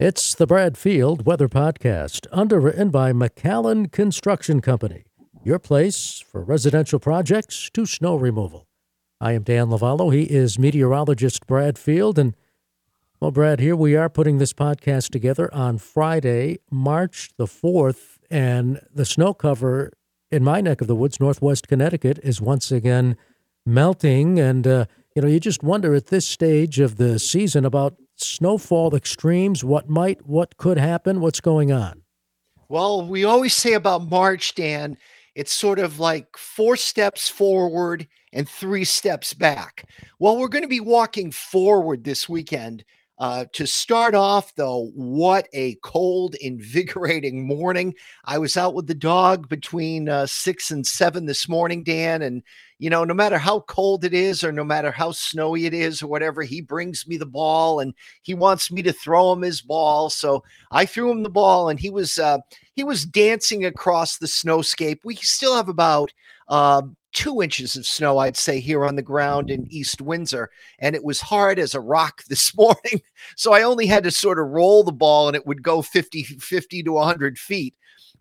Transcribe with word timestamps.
It's 0.00 0.34
the 0.34 0.48
Brad 0.48 0.76
Field 0.76 1.24
Weather 1.24 1.48
Podcast, 1.48 2.26
underwritten 2.32 2.90
by 2.90 3.12
McAllen 3.12 3.92
Construction 3.92 4.60
Company, 4.60 5.04
your 5.44 5.60
place 5.60 6.18
for 6.18 6.42
residential 6.42 6.98
projects 6.98 7.70
to 7.74 7.86
snow 7.86 8.16
removal. 8.16 8.66
I 9.20 9.34
am 9.34 9.44
Dan 9.44 9.68
Lovallo. 9.68 10.12
He 10.12 10.24
is 10.24 10.58
meteorologist 10.58 11.46
Brad 11.46 11.78
Field. 11.78 12.18
And, 12.18 12.34
well, 13.20 13.30
Brad, 13.30 13.60
here 13.60 13.76
we 13.76 13.94
are 13.94 14.08
putting 14.08 14.38
this 14.38 14.52
podcast 14.52 15.10
together 15.10 15.48
on 15.54 15.78
Friday, 15.78 16.58
March 16.72 17.30
the 17.36 17.46
4th. 17.46 18.18
And 18.28 18.80
the 18.92 19.04
snow 19.04 19.32
cover 19.32 19.92
in 20.28 20.42
my 20.42 20.60
neck 20.60 20.80
of 20.80 20.88
the 20.88 20.96
woods, 20.96 21.20
northwest 21.20 21.68
Connecticut, 21.68 22.18
is 22.24 22.40
once 22.40 22.72
again 22.72 23.16
melting. 23.64 24.40
And, 24.40 24.66
uh, 24.66 24.86
you 25.14 25.22
know, 25.22 25.28
you 25.28 25.38
just 25.38 25.62
wonder 25.62 25.94
at 25.94 26.06
this 26.08 26.26
stage 26.26 26.80
of 26.80 26.96
the 26.96 27.20
season 27.20 27.64
about 27.64 27.94
snowfall 28.16 28.94
extremes, 28.94 29.64
what 29.64 29.88
might, 29.88 30.26
what 30.26 30.56
could 30.56 30.78
happen, 30.78 31.20
what's 31.20 31.40
going 31.40 31.72
on? 31.72 32.02
Well, 32.68 33.06
we 33.06 33.24
always 33.24 33.54
say 33.54 33.74
about 33.74 34.08
March, 34.08 34.54
Dan, 34.54 34.96
it's 35.34 35.52
sort 35.52 35.78
of 35.78 35.98
like 35.98 36.36
four 36.36 36.76
steps 36.76 37.28
forward 37.28 38.06
and 38.32 38.48
three 38.48 38.84
steps 38.84 39.34
back. 39.34 39.88
Well, 40.18 40.38
we're 40.38 40.48
going 40.48 40.62
to 40.62 40.68
be 40.68 40.80
walking 40.80 41.30
forward 41.30 42.04
this 42.04 42.28
weekend. 42.28 42.84
Uh, 43.18 43.44
to 43.52 43.64
start 43.64 44.14
off, 44.14 44.54
though, 44.56 44.90
what 44.94 45.48
a 45.52 45.76
cold, 45.82 46.34
invigorating 46.40 47.46
morning. 47.46 47.94
I 48.24 48.38
was 48.38 48.56
out 48.56 48.74
with 48.74 48.86
the 48.86 48.94
dog 48.94 49.48
between 49.48 50.08
uh, 50.08 50.26
six 50.26 50.70
and 50.70 50.86
seven 50.86 51.26
this 51.26 51.48
morning, 51.48 51.84
Dan, 51.84 52.22
and 52.22 52.42
you 52.78 52.90
know, 52.90 53.04
no 53.04 53.14
matter 53.14 53.38
how 53.38 53.60
cold 53.60 54.04
it 54.04 54.12
is 54.12 54.42
or 54.42 54.50
no 54.50 54.64
matter 54.64 54.90
how 54.90 55.12
snowy 55.12 55.64
it 55.64 55.72
is 55.72 56.02
or 56.02 56.08
whatever, 56.08 56.42
he 56.42 56.60
brings 56.60 57.06
me 57.06 57.16
the 57.16 57.24
ball 57.24 57.78
and 57.78 57.94
he 58.22 58.34
wants 58.34 58.70
me 58.72 58.82
to 58.82 58.92
throw 58.92 59.32
him 59.32 59.42
his 59.42 59.62
ball. 59.62 60.10
So 60.10 60.42
I 60.72 60.84
threw 60.84 61.10
him 61.10 61.22
the 61.22 61.30
ball 61.30 61.68
and 61.68 61.78
he 61.78 61.88
was 61.88 62.18
uh, 62.18 62.38
he 62.74 62.82
was 62.82 63.06
dancing 63.06 63.64
across 63.64 64.18
the 64.18 64.26
snowscape. 64.26 64.98
We 65.04 65.14
still 65.16 65.54
have 65.54 65.68
about 65.68 66.12
uh, 66.48 66.82
two 67.14 67.40
inches 67.40 67.76
of 67.76 67.86
snow, 67.86 68.18
I'd 68.18 68.36
say, 68.36 68.60
here 68.60 68.84
on 68.84 68.96
the 68.96 69.02
ground 69.02 69.50
in 69.50 69.66
East 69.70 70.02
Windsor. 70.02 70.50
And 70.78 70.94
it 70.94 71.04
was 71.04 71.20
hard 71.22 71.58
as 71.58 71.74
a 71.74 71.80
rock 71.80 72.24
this 72.28 72.54
morning. 72.54 73.00
So 73.36 73.54
I 73.54 73.62
only 73.62 73.86
had 73.86 74.04
to 74.04 74.10
sort 74.10 74.38
of 74.38 74.48
roll 74.48 74.84
the 74.84 74.92
ball 74.92 75.28
and 75.28 75.36
it 75.36 75.46
would 75.46 75.62
go 75.62 75.80
50, 75.80 76.22
50 76.24 76.82
to 76.82 76.92
100 76.92 77.38
feet. 77.38 77.74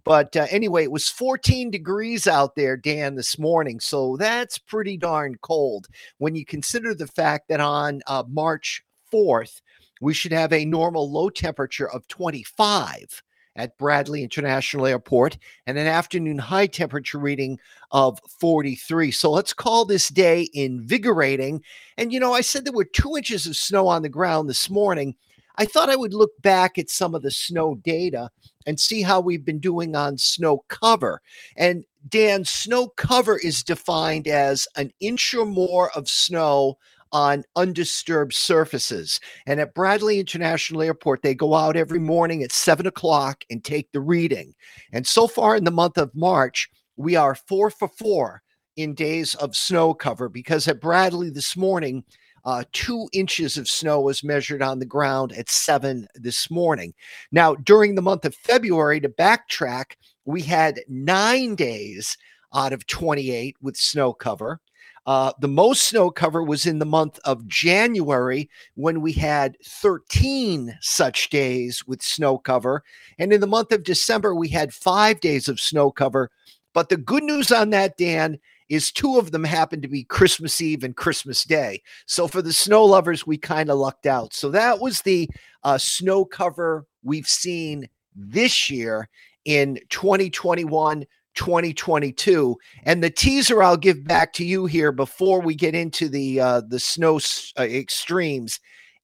But 0.05 0.35
uh, 0.35 0.47
anyway, 0.49 0.83
it 0.83 0.91
was 0.91 1.09
14 1.09 1.71
degrees 1.71 2.27
out 2.27 2.55
there, 2.55 2.75
Dan, 2.75 3.15
this 3.15 3.39
morning. 3.39 3.79
So 3.79 4.17
that's 4.17 4.57
pretty 4.57 4.97
darn 4.97 5.35
cold 5.41 5.87
when 6.17 6.35
you 6.35 6.45
consider 6.45 6.93
the 6.93 7.07
fact 7.07 7.47
that 7.47 7.61
on 7.61 8.01
uh, 8.07 8.23
March 8.27 8.83
4th, 9.13 9.61
we 10.01 10.13
should 10.13 10.33
have 10.33 10.51
a 10.51 10.65
normal 10.65 11.09
low 11.09 11.29
temperature 11.29 11.89
of 11.89 12.07
25 12.09 13.23
at 13.55 13.77
Bradley 13.77 14.23
International 14.23 14.85
Airport 14.85 15.37
and 15.67 15.77
an 15.77 15.87
afternoon 15.87 16.37
high 16.37 16.67
temperature 16.67 17.19
reading 17.19 17.59
of 17.91 18.19
43. 18.39 19.11
So 19.11 19.31
let's 19.31 19.53
call 19.53 19.85
this 19.85 20.09
day 20.09 20.49
invigorating. 20.53 21.63
And, 21.97 22.11
you 22.11 22.19
know, 22.19 22.33
I 22.33 22.41
said 22.41 22.65
there 22.65 22.73
were 22.73 22.85
two 22.85 23.15
inches 23.15 23.45
of 23.45 23.55
snow 23.55 23.87
on 23.87 24.01
the 24.01 24.09
ground 24.09 24.49
this 24.49 24.69
morning. 24.69 25.15
I 25.55 25.65
thought 25.65 25.89
I 25.89 25.95
would 25.95 26.13
look 26.13 26.31
back 26.41 26.77
at 26.77 26.89
some 26.89 27.13
of 27.13 27.21
the 27.21 27.31
snow 27.31 27.75
data 27.75 28.29
and 28.65 28.79
see 28.79 29.01
how 29.01 29.19
we've 29.19 29.45
been 29.45 29.59
doing 29.59 29.95
on 29.95 30.17
snow 30.17 30.63
cover. 30.67 31.21
And 31.55 31.83
Dan, 32.09 32.43
snow 32.45 32.87
cover 32.87 33.37
is 33.37 33.63
defined 33.63 34.27
as 34.27 34.67
an 34.75 34.91
inch 34.99 35.33
or 35.33 35.45
more 35.45 35.91
of 35.91 36.09
snow 36.09 36.77
on 37.13 37.43
undisturbed 37.55 38.33
surfaces. 38.33 39.19
And 39.45 39.59
at 39.59 39.73
Bradley 39.73 40.19
International 40.19 40.81
Airport, 40.81 41.21
they 41.21 41.35
go 41.35 41.53
out 41.53 41.77
every 41.77 41.99
morning 41.99 42.43
at 42.43 42.51
seven 42.51 42.87
o'clock 42.87 43.45
and 43.49 43.63
take 43.63 43.91
the 43.91 44.01
reading. 44.01 44.53
And 44.91 45.07
so 45.07 45.27
far 45.27 45.55
in 45.55 45.63
the 45.63 45.71
month 45.71 45.97
of 45.97 46.13
March, 46.15 46.69
we 46.97 47.15
are 47.15 47.35
four 47.35 47.69
for 47.69 47.87
four 47.87 48.41
in 48.75 48.95
days 48.95 49.35
of 49.35 49.55
snow 49.55 49.93
cover 49.93 50.27
because 50.27 50.67
at 50.67 50.81
Bradley 50.81 51.29
this 51.29 51.55
morning, 51.55 52.03
uh, 52.45 52.63
two 52.73 53.07
inches 53.13 53.57
of 53.57 53.69
snow 53.69 54.01
was 54.01 54.23
measured 54.23 54.61
on 54.61 54.79
the 54.79 54.85
ground 54.85 55.31
at 55.33 55.49
seven 55.49 56.07
this 56.15 56.51
morning. 56.51 56.93
Now, 57.31 57.55
during 57.55 57.95
the 57.95 58.01
month 58.01 58.25
of 58.25 58.35
February, 58.35 58.99
to 58.99 59.09
backtrack, 59.09 59.93
we 60.25 60.41
had 60.41 60.81
nine 60.89 61.55
days 61.55 62.17
out 62.53 62.73
of 62.73 62.85
28 62.87 63.55
with 63.61 63.77
snow 63.77 64.13
cover. 64.13 64.59
Uh, 65.05 65.33
the 65.39 65.47
most 65.47 65.83
snow 65.83 66.09
cover 66.09 66.41
was 66.43 66.65
in 66.65 66.79
the 66.79 66.85
month 66.85 67.19
of 67.25 67.45
January 67.47 68.49
when 68.75 69.01
we 69.01 69.11
had 69.11 69.57
13 69.65 70.77
such 70.81 71.29
days 71.29 71.85
with 71.85 72.01
snow 72.01 72.37
cover. 72.37 72.83
And 73.19 73.33
in 73.33 73.41
the 73.41 73.47
month 73.47 73.71
of 73.71 73.83
December, 73.83 74.33
we 74.33 74.47
had 74.47 74.73
five 74.73 75.19
days 75.19 75.47
of 75.49 75.59
snow 75.59 75.91
cover. 75.91 76.31
But 76.73 76.89
the 76.89 76.97
good 76.97 77.23
news 77.23 77.51
on 77.51 77.69
that, 77.71 77.97
Dan, 77.97 78.39
is 78.69 78.91
two 78.91 79.17
of 79.17 79.31
them 79.31 79.43
happened 79.43 79.81
to 79.83 79.87
be 79.87 80.03
Christmas 80.05 80.59
Eve 80.61 80.83
and 80.83 80.95
Christmas 80.95 81.43
Day. 81.43 81.81
So 82.05 82.27
for 82.27 82.41
the 82.41 82.53
snow 82.53 82.85
lovers, 82.85 83.27
we 83.27 83.37
kind 83.37 83.69
of 83.69 83.77
lucked 83.77 84.05
out. 84.05 84.33
So 84.33 84.49
that 84.51 84.79
was 84.79 85.01
the 85.01 85.29
uh, 85.63 85.77
snow 85.77 86.25
cover 86.25 86.85
we've 87.03 87.27
seen 87.27 87.89
this 88.15 88.69
year 88.69 89.09
in 89.45 89.79
2021. 89.89 91.05
2022 91.35 92.57
and 92.83 93.03
the 93.03 93.09
teaser 93.09 93.63
I'll 93.63 93.77
give 93.77 94.03
back 94.03 94.33
to 94.33 94.45
you 94.45 94.65
here 94.65 94.91
before 94.91 95.41
we 95.41 95.55
get 95.55 95.75
into 95.75 96.09
the 96.09 96.39
uh, 96.39 96.61
the 96.67 96.79
snow 96.79 97.19
uh, 97.57 97.63
extremes 97.63 98.59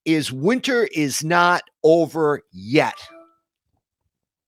is 0.05 0.31
winter 0.31 0.87
is 0.93 1.23
not 1.23 1.63
over 1.83 2.41
yet. 2.51 2.95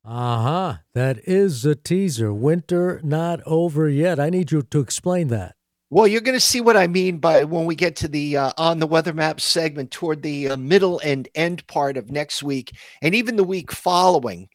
Uh 0.04 0.42
huh. 0.42 0.78
That 0.94 1.20
is 1.28 1.66
a 1.66 1.76
teaser. 1.76 2.34
Winter 2.34 3.00
not 3.04 3.40
over 3.46 3.88
yet. 3.88 4.20
I 4.20 4.30
need 4.30 4.52
you 4.52 4.64
to 4.64 4.80
explain 4.80 5.28
that. 5.28 5.56
Well, 5.92 6.08
you're 6.08 6.22
going 6.22 6.38
to 6.38 6.40
see 6.40 6.62
what 6.62 6.78
I 6.78 6.88
mean 6.88 7.18
by 7.18 7.44
when 7.44 7.66
we 7.66 7.76
get 7.76 7.98
to 7.98 8.08
the 8.08 8.38
uh, 8.38 8.52
on 8.58 8.80
the 8.80 8.88
weather 8.88 9.14
map 9.14 9.42
segment 9.42 9.92
toward 9.92 10.24
the 10.24 10.50
uh, 10.50 10.58
middle 10.58 11.00
and 11.04 11.28
end 11.36 11.68
part 11.68 11.98
of 11.98 12.10
next 12.10 12.42
week, 12.42 12.72
and 13.02 13.14
even 13.14 13.36
the 13.36 13.44
week 13.44 13.72
following. 13.72 14.48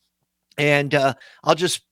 And 0.58 0.94
uh, 0.94 1.14
I'll 1.44 1.54
just 1.54 1.82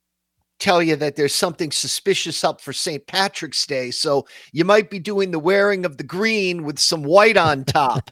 tell 0.58 0.82
you 0.82 0.96
that 0.96 1.16
there's 1.16 1.34
something 1.34 1.70
suspicious 1.70 2.44
up 2.44 2.60
for 2.60 2.72
St. 2.72 3.06
Patrick's 3.06 3.66
Day. 3.66 3.90
So 3.90 4.26
you 4.52 4.64
might 4.64 4.90
be 4.90 4.98
doing 4.98 5.30
the 5.30 5.38
wearing 5.38 5.84
of 5.84 5.96
the 5.96 6.04
green 6.04 6.64
with 6.64 6.78
some 6.78 7.02
white 7.02 7.36
on 7.36 7.64
top. 7.64 8.10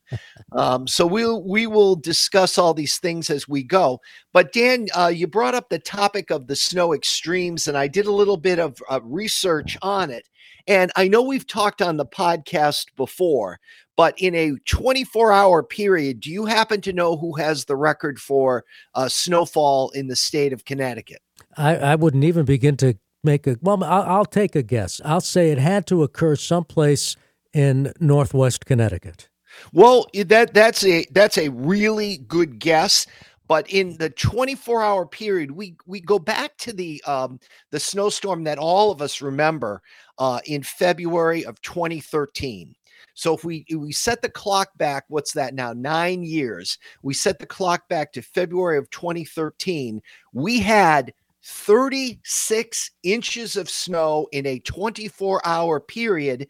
um, 0.52 0.86
so 0.86 1.06
we'll 1.06 1.42
we 1.42 1.66
will 1.66 1.96
discuss 1.96 2.58
all 2.58 2.74
these 2.74 2.98
things 2.98 3.30
as 3.30 3.48
we 3.48 3.62
go. 3.62 4.00
But 4.32 4.52
Dan, 4.52 4.86
uh, 4.96 5.12
you 5.14 5.26
brought 5.26 5.54
up 5.54 5.68
the 5.68 5.78
topic 5.78 6.30
of 6.30 6.46
the 6.46 6.56
snow 6.56 6.92
extremes, 6.92 7.68
and 7.68 7.76
I 7.76 7.86
did 7.86 8.06
a 8.06 8.12
little 8.12 8.36
bit 8.36 8.58
of 8.58 8.76
uh, 8.90 9.00
research 9.02 9.76
on 9.82 10.10
it. 10.10 10.28
And 10.66 10.90
I 10.96 11.08
know 11.08 11.22
we've 11.22 11.46
talked 11.46 11.82
on 11.82 11.96
the 11.96 12.06
podcast 12.06 12.86
before, 12.96 13.58
but 13.96 14.14
in 14.18 14.34
a 14.34 14.52
24 14.66 15.32
hour 15.32 15.62
period, 15.62 16.20
do 16.20 16.30
you 16.30 16.46
happen 16.46 16.80
to 16.82 16.92
know 16.92 17.16
who 17.16 17.34
has 17.36 17.64
the 17.64 17.76
record 17.76 18.18
for 18.18 18.64
uh, 18.94 19.08
snowfall 19.08 19.90
in 19.90 20.08
the 20.08 20.16
state 20.16 20.52
of 20.52 20.64
Connecticut? 20.64 21.20
I, 21.56 21.76
I 21.76 21.94
wouldn't 21.96 22.24
even 22.24 22.44
begin 22.44 22.76
to 22.78 22.96
make 23.24 23.46
a 23.46 23.56
well. 23.60 23.82
I'll, 23.84 24.02
I'll 24.02 24.24
take 24.24 24.56
a 24.56 24.62
guess. 24.62 25.00
I'll 25.04 25.20
say 25.20 25.50
it 25.50 25.58
had 25.58 25.86
to 25.88 26.02
occur 26.02 26.36
someplace 26.36 27.16
in 27.52 27.92
Northwest 28.00 28.64
Connecticut. 28.64 29.28
Well, 29.72 30.06
that 30.14 30.54
that's 30.54 30.84
a 30.84 31.06
that's 31.10 31.38
a 31.38 31.50
really 31.50 32.18
good 32.18 32.58
guess. 32.58 33.06
But 33.52 33.68
in 33.68 33.98
the 33.98 34.08
24 34.08 34.82
hour 34.82 35.04
period, 35.04 35.50
we 35.50 35.76
we 35.84 36.00
go 36.00 36.18
back 36.18 36.56
to 36.56 36.72
the 36.72 37.02
um, 37.04 37.38
the 37.70 37.78
snowstorm 37.78 38.44
that 38.44 38.56
all 38.56 38.90
of 38.90 39.02
us 39.02 39.20
remember 39.20 39.82
uh, 40.16 40.40
in 40.46 40.62
February 40.62 41.44
of 41.44 41.60
2013. 41.60 42.74
So 43.12 43.34
if 43.34 43.44
we 43.44 43.66
if 43.68 43.78
we 43.78 43.92
set 43.92 44.22
the 44.22 44.30
clock 44.30 44.70
back, 44.78 45.04
what's 45.08 45.34
that 45.34 45.52
now? 45.52 45.74
Nine 45.74 46.22
years. 46.22 46.78
We 47.02 47.12
set 47.12 47.38
the 47.38 47.44
clock 47.44 47.86
back 47.90 48.14
to 48.14 48.22
February 48.22 48.78
of 48.78 48.88
2013. 48.88 50.00
We 50.32 50.58
had 50.58 51.12
36 51.44 52.90
inches 53.02 53.56
of 53.56 53.68
snow 53.68 54.28
in 54.32 54.46
a 54.46 54.60
24 54.60 55.46
hour 55.46 55.78
period. 55.78 56.48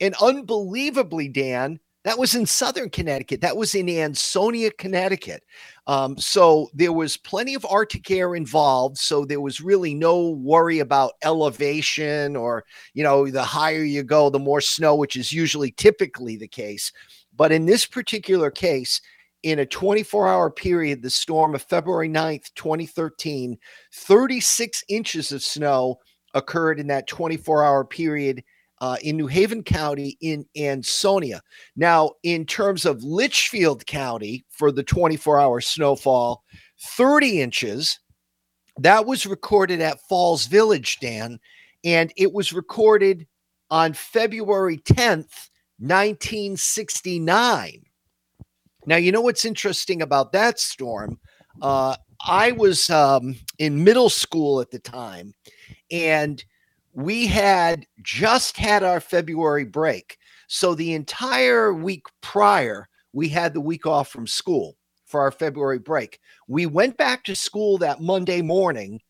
And 0.00 0.14
unbelievably, 0.22 1.30
Dan, 1.30 1.80
that 2.04 2.18
was 2.18 2.34
in 2.34 2.44
southern 2.44 2.90
Connecticut. 2.90 3.40
That 3.40 3.56
was 3.56 3.74
in 3.74 3.88
Ansonia, 3.88 4.70
Connecticut. 4.72 5.42
Um, 5.86 6.18
so 6.18 6.68
there 6.74 6.92
was 6.92 7.16
plenty 7.16 7.54
of 7.54 7.66
Arctic 7.68 8.10
air 8.10 8.34
involved. 8.34 8.98
So 8.98 9.24
there 9.24 9.40
was 9.40 9.62
really 9.62 9.94
no 9.94 10.30
worry 10.30 10.80
about 10.80 11.14
elevation 11.22 12.36
or, 12.36 12.64
you 12.92 13.02
know, 13.02 13.30
the 13.30 13.42
higher 13.42 13.82
you 13.82 14.02
go, 14.02 14.28
the 14.28 14.38
more 14.38 14.60
snow, 14.60 14.94
which 14.94 15.16
is 15.16 15.32
usually 15.32 15.72
typically 15.72 16.36
the 16.36 16.48
case. 16.48 16.92
But 17.34 17.52
in 17.52 17.64
this 17.64 17.86
particular 17.86 18.50
case, 18.50 19.00
in 19.42 19.58
a 19.58 19.66
24 19.66 20.28
hour 20.28 20.50
period, 20.50 21.02
the 21.02 21.10
storm 21.10 21.54
of 21.54 21.62
February 21.62 22.08
9th, 22.08 22.52
2013, 22.54 23.58
36 23.92 24.84
inches 24.88 25.32
of 25.32 25.42
snow 25.42 25.98
occurred 26.34 26.80
in 26.80 26.86
that 26.88 27.06
24 27.06 27.64
hour 27.64 27.84
period 27.84 28.42
uh, 28.84 28.96
in 29.00 29.16
New 29.16 29.26
Haven 29.26 29.62
County 29.62 30.18
in 30.20 30.44
Ansonia. 30.58 31.40
Now, 31.74 32.10
in 32.22 32.44
terms 32.44 32.84
of 32.84 33.02
Litchfield 33.02 33.86
County 33.86 34.44
for 34.50 34.70
the 34.70 34.82
24 34.82 35.40
hour 35.40 35.62
snowfall, 35.62 36.44
30 36.82 37.40
inches. 37.40 37.98
That 38.78 39.06
was 39.06 39.24
recorded 39.24 39.80
at 39.80 40.02
Falls 40.06 40.46
Village, 40.46 40.98
Dan, 41.00 41.40
and 41.82 42.12
it 42.18 42.34
was 42.34 42.52
recorded 42.52 43.26
on 43.70 43.94
February 43.94 44.76
10th, 44.76 45.48
1969. 45.78 47.84
Now, 48.84 48.96
you 48.96 49.12
know 49.12 49.22
what's 49.22 49.46
interesting 49.46 50.02
about 50.02 50.32
that 50.32 50.60
storm? 50.60 51.18
Uh, 51.62 51.96
I 52.26 52.52
was 52.52 52.90
um, 52.90 53.36
in 53.58 53.82
middle 53.82 54.10
school 54.10 54.60
at 54.60 54.70
the 54.70 54.78
time, 54.78 55.32
and 55.90 56.44
we 56.94 57.26
had 57.26 57.86
just 58.02 58.56
had 58.56 58.82
our 58.82 59.00
February 59.00 59.64
break. 59.64 60.16
So 60.46 60.74
the 60.74 60.94
entire 60.94 61.74
week 61.74 62.06
prior, 62.20 62.88
we 63.12 63.28
had 63.28 63.52
the 63.52 63.60
week 63.60 63.86
off 63.86 64.08
from 64.08 64.26
school 64.26 64.76
for 65.04 65.20
our 65.20 65.32
February 65.32 65.80
break. 65.80 66.20
We 66.48 66.66
went 66.66 66.96
back 66.96 67.24
to 67.24 67.34
school 67.34 67.78
that 67.78 68.00
Monday 68.00 68.42
morning 68.42 69.00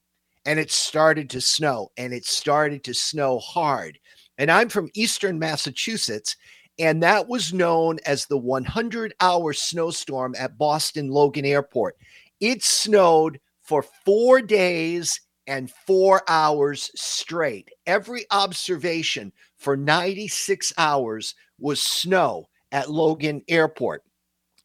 and 0.46 0.58
it 0.58 0.70
started 0.70 1.28
to 1.30 1.40
snow 1.40 1.90
and 1.96 2.12
it 2.12 2.24
started 2.24 2.84
to 2.84 2.94
snow 2.94 3.38
hard. 3.38 3.98
And 4.38 4.50
I'm 4.50 4.68
from 4.68 4.90
Eastern 4.94 5.38
Massachusetts 5.38 6.36
and 6.78 7.02
that 7.02 7.28
was 7.28 7.52
known 7.52 7.98
as 8.04 8.26
the 8.26 8.38
100 8.38 9.14
hour 9.20 9.52
snowstorm 9.52 10.34
at 10.38 10.58
Boston 10.58 11.08
Logan 11.08 11.44
Airport. 11.44 11.96
It 12.40 12.62
snowed 12.62 13.38
for 13.62 13.84
four 14.04 14.40
days 14.40 15.20
and 15.46 15.70
four 15.86 16.22
hours 16.28 16.90
straight. 16.94 17.68
Every 17.86 18.24
observation 18.30 19.32
for 19.56 19.76
96 19.76 20.72
hours 20.78 21.34
was 21.58 21.80
snow 21.80 22.46
at 22.72 22.90
Logan 22.90 23.42
Airport. 23.48 24.02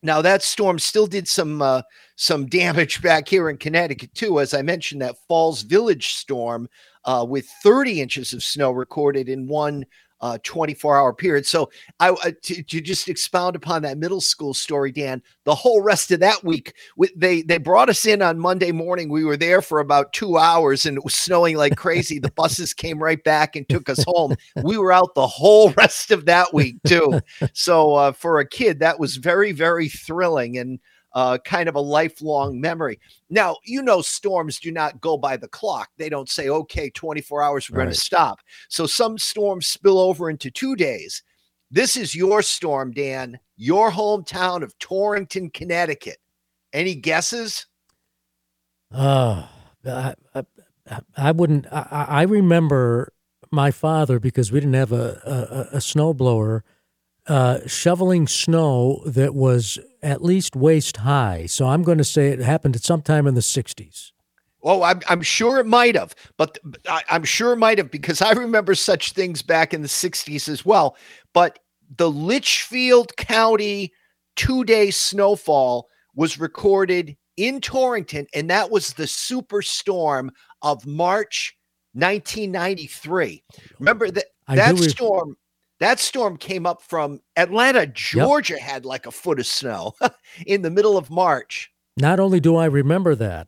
Now 0.02 0.22
that 0.22 0.44
storm 0.44 0.80
still 0.80 1.08
did 1.08 1.28
some 1.28 1.62
uh, 1.62 1.82
some 2.16 2.46
damage 2.48 3.02
back 3.02 3.28
here 3.28 3.50
in 3.50 3.58
Connecticut 3.58 4.14
too, 4.14 4.40
as 4.40 4.54
I 4.54 4.62
mentioned. 4.62 5.02
That 5.02 5.18
Falls 5.28 5.62
Village 5.64 6.14
storm 6.14 6.70
uh, 7.06 7.26
with 7.28 7.48
30 7.64 8.02
inches 8.02 8.34
of 8.34 8.44
snow 8.44 8.72
recorded 8.72 9.30
in 9.30 9.48
one 9.48 9.86
uh, 10.22 10.38
24 10.44 10.98
hour 10.98 11.14
period. 11.14 11.46
So 11.46 11.70
I 12.00 12.10
uh, 12.10 12.32
to, 12.44 12.64
to, 12.64 12.82
just 12.82 13.08
expound 13.08 13.56
upon 13.56 13.82
that 13.84 13.98
middle 13.98 14.22
school 14.22 14.54
story, 14.54 14.92
Dan. 14.92 15.22
The 15.46 15.56
whole 15.56 15.82
rest 15.82 16.12
of 16.12 16.20
that 16.20 16.44
week, 16.44 16.74
we, 16.98 17.10
they 17.16 17.42
they 17.42 17.58
brought 17.58 17.90
us 17.90 18.06
in 18.06 18.22
on 18.22 18.40
Monday 18.40 18.72
morning. 18.72 19.10
We 19.10 19.24
were 19.24 19.38
there 19.38 19.62
for 19.62 19.80
about 19.80 20.14
two 20.14 20.38
hours, 20.38 20.86
and 20.86 20.98
it 20.98 21.04
was 21.04 21.16
snowing 21.16 21.56
like 21.56 21.78
crazy. 21.78 22.20
the 22.20 22.32
buses 22.32 22.74
came 22.74 23.02
right 23.02 23.24
back 23.24 23.56
and 23.56 23.68
took 23.70 23.90
us 23.90 24.04
home. 24.06 24.36
We 24.64 24.78
were 24.78 24.92
out 24.92 25.16
the 25.16 25.28
whole 25.28 25.72
rest 25.78 26.12
of 26.12 26.26
that 26.26 26.54
week 26.54 26.78
too. 26.86 27.22
So 27.54 27.96
uh, 27.96 28.12
for 28.12 28.40
a 28.40 28.48
kid, 28.48 28.80
that 28.80 29.00
was 29.00 29.18
very 29.18 29.52
very 29.52 29.90
thrilling 29.90 30.58
and 30.58 30.80
uh, 31.14 31.38
kind 31.46 31.68
of 31.68 31.76
a 31.76 31.80
lifelong 31.80 32.60
memory. 32.60 33.00
Now, 33.30 33.58
you 33.66 33.82
know, 33.82 34.02
storms 34.02 34.60
do 34.60 34.72
not 34.72 35.02
go 35.02 35.18
by 35.18 35.38
the 35.38 35.48
clock. 35.48 35.90
They 35.98 36.10
don't 36.10 36.30
say, 36.30 36.50
okay, 36.50 36.90
24 36.90 37.42
hours, 37.44 37.70
we're 37.70 37.78
right. 37.78 37.86
going 37.86 37.94
to 37.94 38.00
stop. 38.00 38.40
So 38.70 38.86
some 38.86 39.18
storms 39.18 39.68
spill 39.68 40.00
over 40.00 40.30
into 40.30 40.52
two 40.52 40.76
days. 40.76 41.24
This 41.72 41.96
is 41.96 42.16
your 42.16 42.42
storm, 42.42 42.92
Dan, 42.92 43.40
your 43.56 43.92
hometown 43.92 44.64
of 44.64 44.78
Torrington, 44.80 45.52
Connecticut. 45.52 46.18
Any 46.74 46.96
guesses? 46.96 47.68
Uh, 48.92 49.46
I, 49.86 50.16
I, 50.34 50.44
I 51.16 51.32
wouldn't. 51.32 51.68
I, 51.72 52.06
I 52.10 52.22
remember 52.24 53.14
my 53.52 53.72
father 53.72 54.20
because 54.20 54.52
we 54.52 54.60
didn't 54.60 54.76
have 54.76 54.92
a, 54.92 55.68
a, 55.72 55.78
a 55.78 55.80
snowblower 55.80 56.62
uh, 57.30 57.60
shoveling 57.68 58.28
snow 58.28 59.02
that 59.06 59.36
was 59.36 59.78
at 60.02 60.24
least 60.24 60.56
waist 60.56 60.98
high. 60.98 61.46
So 61.46 61.68
I'm 61.68 61.84
going 61.84 62.00
to 62.00 62.04
say 62.04 62.30
it 62.30 62.40
happened 62.40 62.76
at 62.76 62.84
sometime 62.84 63.28
in 63.28 63.36
the 63.36 63.42
60s. 63.42 64.12
Oh, 64.62 64.84
I'm, 64.84 65.00
I'm 65.08 65.22
sure 65.22 65.60
it 65.60 65.66
might 65.68 65.96
have, 65.96 66.16
but 66.36 66.58
I, 66.88 67.04
I'm 67.10 67.24
sure 67.24 67.54
it 67.54 67.58
might 67.58 67.78
have 67.78 67.92
because 67.92 68.22
I 68.22 68.32
remember 68.32 68.76
such 68.76 69.14
things 69.14 69.42
back 69.42 69.74
in 69.74 69.82
the 69.82 69.88
60s 69.88 70.50
as 70.50 70.66
well. 70.66 70.98
But 71.34 71.60
the 71.96 72.10
Litchfield 72.10 73.16
County 73.16 73.94
two 74.36 74.64
day 74.66 74.92
snowfall 74.92 75.88
was 76.16 76.40
recorded 76.40 77.16
in 77.38 77.62
Torrington, 77.62 78.28
and 78.34 78.50
that 78.50 78.70
was 78.70 78.94
the 78.94 79.04
superstorm 79.04 80.30
of 80.62 80.86
March 80.86 81.56
1993. 81.94 83.44
Remember 83.80 84.12
that 84.12 84.26
that 84.50 84.78
storm 84.78 85.38
that 85.80 86.00
storm 86.00 86.38
came 86.38 86.66
up 86.66 86.82
from 86.82 87.22
Atlanta, 87.36 87.88
Georgia, 87.88 88.56
yep. 88.56 88.62
had 88.62 88.86
like 88.86 89.06
a 89.06 89.12
foot 89.12 89.40
of 89.40 89.48
snow 89.48 89.96
in 90.46 90.62
the 90.62 90.70
middle 90.70 90.98
of 90.98 91.10
March. 91.10 91.72
Not 91.98 92.20
only 92.20 92.40
do 92.40 92.56
I 92.56 92.66
remember 92.66 93.16
that, 93.16 93.48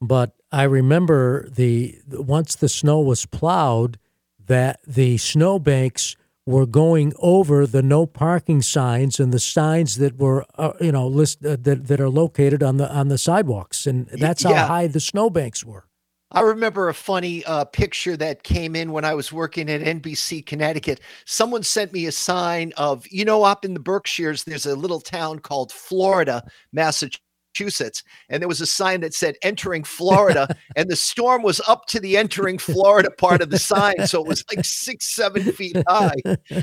but 0.00 0.32
I 0.50 0.64
remember 0.64 1.48
the 1.48 1.98
once 2.08 2.56
the 2.56 2.68
snow 2.68 3.00
was 3.00 3.26
plowed, 3.26 3.98
that 4.46 4.80
the 4.86 5.18
snowbanks 5.18 6.16
were 6.44 6.66
going 6.66 7.12
over 7.18 7.66
the 7.66 7.82
no 7.82 8.04
parking 8.04 8.62
signs 8.62 9.20
and 9.20 9.32
the 9.32 9.38
signs 9.38 9.96
that 9.96 10.18
were 10.18 10.44
uh, 10.56 10.72
you 10.80 10.92
know 10.92 11.06
list 11.06 11.44
uh, 11.44 11.56
that 11.60 11.86
that 11.86 12.00
are 12.00 12.10
located 12.10 12.62
on 12.62 12.76
the 12.76 12.92
on 12.92 13.08
the 13.08 13.18
sidewalks, 13.18 13.86
and 13.86 14.06
that's 14.08 14.42
how 14.42 14.50
yeah. 14.50 14.66
high 14.66 14.86
the 14.86 15.00
snowbanks 15.00 15.64
were. 15.64 15.86
I 16.32 16.40
remember 16.40 16.88
a 16.88 16.94
funny 16.94 17.44
uh, 17.44 17.64
picture 17.66 18.16
that 18.16 18.42
came 18.42 18.74
in 18.74 18.92
when 18.92 19.04
I 19.04 19.14
was 19.14 19.32
working 19.32 19.68
at 19.70 19.82
NBC 19.82 20.44
Connecticut. 20.46 21.00
Someone 21.26 21.62
sent 21.62 21.92
me 21.92 22.06
a 22.06 22.12
sign 22.12 22.72
of, 22.76 23.06
you 23.10 23.24
know, 23.24 23.44
up 23.44 23.64
in 23.64 23.74
the 23.74 23.80
Berkshires, 23.80 24.44
there's 24.44 24.66
a 24.66 24.74
little 24.74 25.00
town 25.00 25.40
called 25.40 25.72
Florida, 25.72 26.42
Massachusetts. 26.72 28.02
And 28.30 28.40
there 28.40 28.48
was 28.48 28.62
a 28.62 28.66
sign 28.66 29.02
that 29.02 29.12
said 29.12 29.36
entering 29.42 29.84
Florida, 29.84 30.48
and 30.76 30.90
the 30.90 30.96
storm 30.96 31.42
was 31.42 31.60
up 31.68 31.84
to 31.86 32.00
the 32.00 32.16
entering 32.16 32.56
Florida 32.56 33.10
part 33.10 33.42
of 33.42 33.50
the 33.50 33.58
sign. 33.58 34.06
So 34.06 34.22
it 34.22 34.26
was 34.26 34.42
like 34.54 34.64
six, 34.64 35.14
seven 35.14 35.52
feet 35.52 35.76
high. 35.86 36.16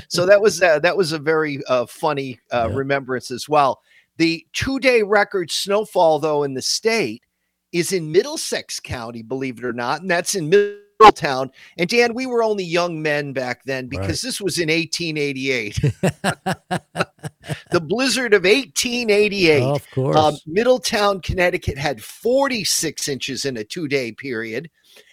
So 0.08 0.26
that 0.26 0.40
was 0.40 0.60
uh, 0.60 0.80
that 0.80 0.96
was 0.96 1.12
a 1.12 1.18
very 1.18 1.62
uh, 1.68 1.86
funny 1.86 2.40
uh, 2.52 2.68
yeah. 2.68 2.76
remembrance 2.76 3.30
as 3.30 3.48
well. 3.48 3.80
The 4.16 4.44
two 4.52 4.80
day 4.80 5.02
record 5.02 5.50
snowfall, 5.50 6.18
though, 6.18 6.42
in 6.42 6.54
the 6.54 6.62
state 6.62 7.22
is 7.72 7.92
in 7.92 8.10
Middlesex 8.10 8.80
County, 8.80 9.22
believe 9.22 9.58
it 9.58 9.64
or 9.64 9.72
not, 9.72 10.00
and 10.00 10.10
that's 10.10 10.34
in 10.34 10.48
Middletown. 10.48 11.50
And 11.78 11.88
Dan, 11.88 12.14
we 12.14 12.26
were 12.26 12.42
only 12.42 12.64
young 12.64 13.00
men 13.00 13.32
back 13.32 13.64
then 13.64 13.86
because 13.86 14.22
right. 14.22 14.28
this 14.28 14.40
was 14.40 14.58
in 14.58 14.68
1888. 14.68 15.80
the 17.70 17.80
blizzard 17.80 18.34
of 18.34 18.44
1888. 18.44 19.62
Oh, 19.62 19.74
of 19.74 19.90
course. 19.90 20.16
Um, 20.16 20.34
Middletown, 20.46 21.20
Connecticut 21.20 21.78
had 21.78 22.02
46 22.02 23.08
inches 23.08 23.44
in 23.44 23.56
a 23.56 23.64
two 23.64 23.88
day 23.88 24.12
period. 24.12 24.70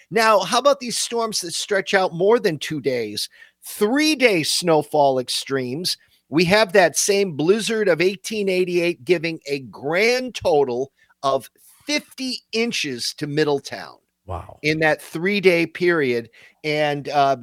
Now, 0.10 0.40
how 0.40 0.60
about 0.60 0.80
these 0.80 0.98
storms 0.98 1.42
that 1.42 1.54
stretch 1.54 1.94
out 1.94 2.14
more 2.14 2.40
than 2.40 2.58
two 2.58 2.82
days? 2.82 3.30
Three 3.64 4.16
day 4.16 4.44
snowfall 4.44 5.20
extremes. 5.20 5.98
We 6.30 6.46
have 6.46 6.74
that 6.74 6.98
same 6.98 7.34
blizzard 7.34 7.88
of 7.88 8.00
1888 8.00 9.06
giving 9.06 9.40
a 9.48 9.60
grand 9.60 10.36
total 10.36 10.92
of 11.24 11.50
50 11.88 12.44
inches 12.52 13.14
to 13.16 13.26
Middletown. 13.26 13.98
Wow. 14.26 14.60
In 14.62 14.80
that 14.80 15.02
three 15.02 15.40
day 15.40 15.66
period. 15.66 16.30
And 16.64 17.08
uh, 17.08 17.38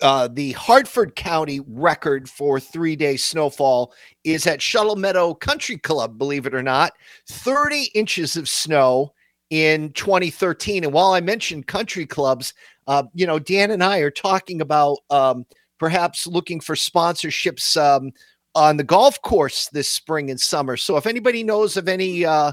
uh, 0.00 0.28
the 0.32 0.52
Hartford 0.52 1.14
County 1.14 1.60
record 1.68 2.28
for 2.28 2.58
three 2.58 2.96
day 2.96 3.16
snowfall 3.16 3.92
is 4.24 4.46
at 4.46 4.62
Shuttle 4.62 4.96
Meadow 4.96 5.34
Country 5.34 5.76
Club, 5.76 6.18
believe 6.18 6.46
it 6.46 6.54
or 6.54 6.62
not, 6.62 6.94
30 7.28 7.90
inches 7.94 8.36
of 8.36 8.48
snow 8.48 9.12
in 9.50 9.92
2013. 9.92 10.84
And 10.84 10.92
while 10.92 11.12
I 11.12 11.20
mentioned 11.20 11.66
country 11.66 12.06
clubs, 12.06 12.54
uh, 12.86 13.04
you 13.14 13.26
know, 13.26 13.38
Dan 13.38 13.70
and 13.70 13.84
I 13.84 13.98
are 13.98 14.10
talking 14.10 14.60
about 14.60 14.98
um, 15.10 15.46
perhaps 15.78 16.26
looking 16.26 16.60
for 16.60 16.74
sponsorships 16.74 17.76
um, 17.76 18.10
on 18.54 18.78
the 18.78 18.84
golf 18.84 19.20
course 19.22 19.68
this 19.68 19.90
spring 19.90 20.30
and 20.30 20.40
summer. 20.40 20.76
So 20.76 20.96
if 20.96 21.06
anybody 21.06 21.44
knows 21.44 21.76
of 21.76 21.88
any, 21.88 22.24
uh, 22.24 22.52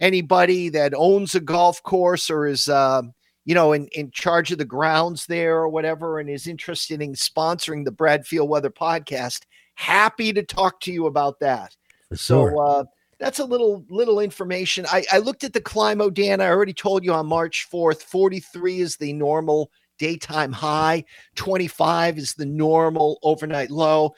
anybody 0.00 0.68
that 0.70 0.94
owns 0.94 1.34
a 1.34 1.40
golf 1.40 1.82
course 1.82 2.30
or 2.30 2.46
is 2.46 2.68
uh, 2.68 3.02
you 3.44 3.54
know 3.54 3.72
in, 3.72 3.88
in 3.88 4.10
charge 4.10 4.52
of 4.52 4.58
the 4.58 4.64
grounds 4.64 5.26
there 5.26 5.56
or 5.58 5.68
whatever 5.68 6.18
and 6.18 6.28
is 6.30 6.46
interested 6.46 7.02
in 7.02 7.12
sponsoring 7.12 7.84
the 7.84 7.92
Brad 7.92 8.26
Field 8.26 8.48
Weather 8.48 8.70
podcast, 8.70 9.42
happy 9.74 10.32
to 10.32 10.42
talk 10.42 10.80
to 10.80 10.92
you 10.92 11.06
about 11.06 11.40
that. 11.40 11.76
For 12.08 12.16
so 12.16 12.48
sure. 12.48 12.66
uh, 12.66 12.84
that's 13.18 13.38
a 13.38 13.44
little 13.44 13.84
little 13.90 14.20
information. 14.20 14.86
I, 14.88 15.04
I 15.12 15.18
looked 15.18 15.44
at 15.44 15.52
the 15.52 15.60
Climo, 15.60 16.10
Dan. 16.10 16.40
I 16.40 16.48
already 16.48 16.72
told 16.72 17.04
you 17.04 17.12
on 17.12 17.26
March 17.26 17.66
4th, 17.72 18.02
43 18.02 18.80
is 18.80 18.96
the 18.96 19.12
normal 19.12 19.70
daytime 19.98 20.52
high, 20.52 21.04
25 21.34 22.18
is 22.18 22.34
the 22.34 22.46
normal 22.46 23.18
overnight 23.22 23.70
low. 23.70 24.14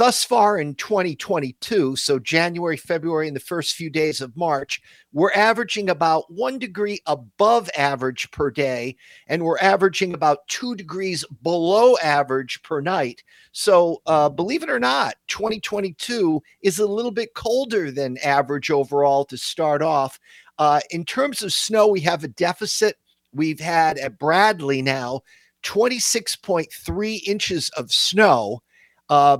Thus 0.00 0.24
far 0.24 0.56
in 0.56 0.74
2022, 0.76 1.94
so 1.94 2.18
January, 2.18 2.78
February, 2.78 3.26
and 3.26 3.36
the 3.36 3.40
first 3.40 3.74
few 3.74 3.90
days 3.90 4.22
of 4.22 4.34
March, 4.34 4.80
we're 5.12 5.30
averaging 5.32 5.90
about 5.90 6.24
one 6.32 6.58
degree 6.58 7.00
above 7.04 7.68
average 7.76 8.30
per 8.30 8.50
day, 8.50 8.96
and 9.26 9.44
we're 9.44 9.58
averaging 9.58 10.14
about 10.14 10.48
two 10.48 10.74
degrees 10.74 11.22
below 11.42 11.98
average 12.02 12.62
per 12.62 12.80
night. 12.80 13.22
So, 13.52 14.00
uh, 14.06 14.30
believe 14.30 14.62
it 14.62 14.70
or 14.70 14.80
not, 14.80 15.16
2022 15.28 16.40
is 16.62 16.78
a 16.78 16.86
little 16.86 17.10
bit 17.10 17.34
colder 17.34 17.90
than 17.90 18.16
average 18.24 18.70
overall 18.70 19.26
to 19.26 19.36
start 19.36 19.82
off. 19.82 20.18
Uh, 20.58 20.80
in 20.88 21.04
terms 21.04 21.42
of 21.42 21.52
snow, 21.52 21.86
we 21.86 22.00
have 22.00 22.24
a 22.24 22.28
deficit. 22.28 22.96
We've 23.34 23.60
had 23.60 23.98
at 23.98 24.18
Bradley 24.18 24.80
now 24.80 25.20
26.3 25.62 27.20
inches 27.26 27.68
of 27.76 27.92
snow. 27.92 28.62
Uh, 29.10 29.38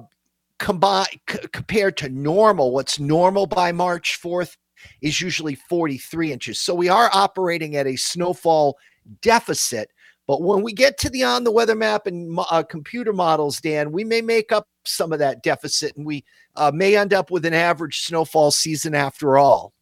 c- 0.62 1.38
compared 1.52 1.96
to 1.98 2.08
normal, 2.08 2.72
what's 2.72 2.98
normal 2.98 3.46
by 3.46 3.72
March 3.72 4.18
4th 4.22 4.56
is 5.02 5.20
usually 5.20 5.54
43 5.54 6.32
inches. 6.32 6.60
So 6.60 6.74
we 6.74 6.88
are 6.88 7.10
operating 7.12 7.76
at 7.76 7.86
a 7.86 7.96
snowfall 7.96 8.76
deficit. 9.22 9.90
But 10.26 10.42
when 10.42 10.62
we 10.62 10.72
get 10.72 10.96
to 10.98 11.10
the 11.10 11.24
on 11.24 11.44
the 11.44 11.50
weather 11.50 11.74
map 11.74 12.06
and 12.06 12.38
uh, 12.50 12.62
computer 12.62 13.12
models, 13.12 13.60
Dan, 13.60 13.90
we 13.90 14.04
may 14.04 14.20
make 14.20 14.52
up 14.52 14.68
some 14.84 15.12
of 15.12 15.18
that 15.18 15.42
deficit 15.42 15.96
and 15.96 16.06
we 16.06 16.24
uh, 16.56 16.70
may 16.72 16.96
end 16.96 17.12
up 17.12 17.30
with 17.30 17.44
an 17.44 17.54
average 17.54 18.00
snowfall 18.00 18.50
season 18.50 18.94
after 18.94 19.38
all. 19.38 19.72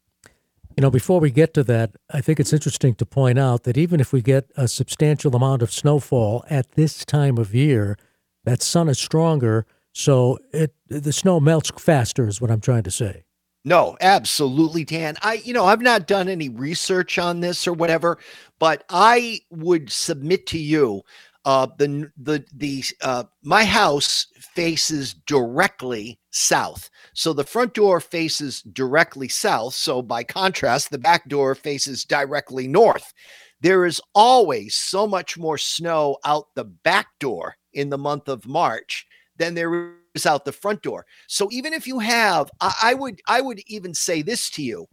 You 0.76 0.82
know, 0.82 0.90
before 0.90 1.18
we 1.18 1.30
get 1.32 1.54
to 1.54 1.64
that, 1.64 1.90
I 2.10 2.20
think 2.20 2.38
it's 2.38 2.52
interesting 2.52 2.94
to 2.94 3.04
point 3.04 3.38
out 3.38 3.64
that 3.64 3.76
even 3.76 4.00
if 4.00 4.12
we 4.12 4.22
get 4.22 4.50
a 4.56 4.68
substantial 4.68 5.34
amount 5.34 5.60
of 5.60 5.72
snowfall 5.72 6.44
at 6.48 6.72
this 6.72 7.04
time 7.04 7.36
of 7.36 7.54
year, 7.54 7.98
that 8.44 8.62
sun 8.62 8.88
is 8.88 8.98
stronger 8.98 9.66
so 9.98 10.38
it 10.52 10.72
the 10.86 11.12
snow 11.12 11.40
melts 11.40 11.72
faster 11.76 12.28
is 12.28 12.40
what 12.40 12.52
I'm 12.52 12.60
trying 12.60 12.84
to 12.84 12.90
say. 12.90 13.24
No, 13.64 13.96
absolutely, 14.00 14.84
Dan. 14.84 15.16
I, 15.22 15.34
you 15.44 15.52
know, 15.52 15.64
I've 15.64 15.82
not 15.82 16.06
done 16.06 16.28
any 16.28 16.48
research 16.48 17.18
on 17.18 17.40
this 17.40 17.66
or 17.66 17.72
whatever, 17.72 18.18
but 18.60 18.84
I 18.88 19.40
would 19.50 19.90
submit 19.90 20.46
to 20.46 20.58
you, 20.58 21.02
uh, 21.44 21.66
the 21.78 22.12
the 22.16 22.44
the 22.54 22.84
uh, 23.02 23.24
my 23.42 23.64
house 23.64 24.28
faces 24.38 25.14
directly 25.14 26.20
south, 26.30 26.90
so 27.12 27.32
the 27.32 27.42
front 27.42 27.74
door 27.74 27.98
faces 27.98 28.62
directly 28.62 29.26
south. 29.26 29.74
So 29.74 30.00
by 30.00 30.22
contrast, 30.22 30.92
the 30.92 30.98
back 30.98 31.28
door 31.28 31.56
faces 31.56 32.04
directly 32.04 32.68
north. 32.68 33.12
There 33.60 33.84
is 33.84 34.00
always 34.14 34.76
so 34.76 35.08
much 35.08 35.36
more 35.36 35.58
snow 35.58 36.18
out 36.24 36.54
the 36.54 36.64
back 36.64 37.08
door 37.18 37.56
in 37.72 37.90
the 37.90 37.98
month 37.98 38.28
of 38.28 38.46
March 38.46 39.07
than 39.38 39.54
there 39.54 39.94
is 40.14 40.26
out 40.26 40.44
the 40.44 40.52
front 40.52 40.82
door. 40.82 41.06
So 41.26 41.48
even 41.50 41.72
if 41.72 41.86
you 41.86 41.98
have, 42.00 42.50
I, 42.60 42.74
I 42.82 42.94
would 42.94 43.20
I 43.26 43.40
would 43.40 43.60
even 43.66 43.94
say 43.94 44.22
this 44.22 44.50
to 44.50 44.62
you, 44.62 44.86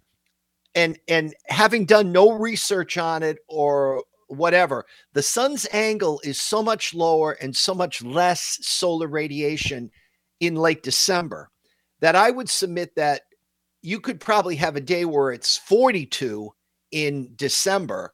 and 0.74 0.98
and 1.08 1.34
having 1.48 1.86
done 1.86 2.12
no 2.12 2.32
research 2.32 2.98
on 2.98 3.24
it 3.24 3.38
or 3.48 4.04
whatever, 4.28 4.86
the 5.14 5.22
sun's 5.22 5.68
angle 5.72 6.22
is 6.24 6.40
so 6.40 6.64
much 6.64 6.94
lower 6.94 7.34
and 7.34 7.56
so 7.56 7.74
much 7.74 8.04
less 8.04 8.58
solar 8.62 9.08
radiation 9.08 9.92
in 10.40 10.56
late 10.56 10.84
December 10.84 11.50
that 12.00 12.16
I 12.16 12.32
would 12.32 12.50
submit 12.50 12.96
that 12.96 13.22
you 13.82 14.00
could 14.00 14.20
probably 14.20 14.56
have 14.56 14.75
a 14.75 14.82
day 14.82 15.06
where 15.06 15.32
it's 15.32 15.58
42 15.58 16.52
in 16.92 17.32
December, 17.36 18.14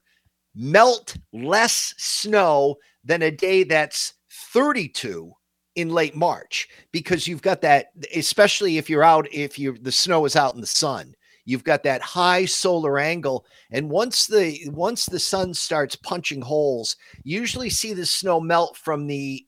melt 0.54 1.16
less 1.32 1.94
snow 1.96 2.76
than 3.04 3.22
a 3.22 3.30
day 3.30 3.64
that's 3.64 4.14
32 4.52 5.32
in 5.76 5.90
late 5.90 6.14
March 6.14 6.68
because 6.92 7.26
you've 7.26 7.42
got 7.42 7.60
that, 7.62 7.92
especially 8.14 8.78
if 8.78 8.90
you're 8.90 9.04
out, 9.04 9.26
if 9.32 9.58
you 9.58 9.76
the 9.78 9.92
snow 9.92 10.24
is 10.24 10.36
out 10.36 10.54
in 10.54 10.60
the 10.60 10.66
sun, 10.66 11.14
you've 11.44 11.64
got 11.64 11.82
that 11.84 12.02
high 12.02 12.44
solar 12.44 12.98
angle. 12.98 13.46
And 13.70 13.90
once 13.90 14.26
the 14.26 14.58
once 14.68 15.06
the 15.06 15.18
sun 15.18 15.54
starts 15.54 15.96
punching 15.96 16.42
holes, 16.42 16.96
usually 17.24 17.70
see 17.70 17.92
the 17.92 18.06
snow 18.06 18.40
melt 18.40 18.76
from 18.76 19.06
the 19.06 19.46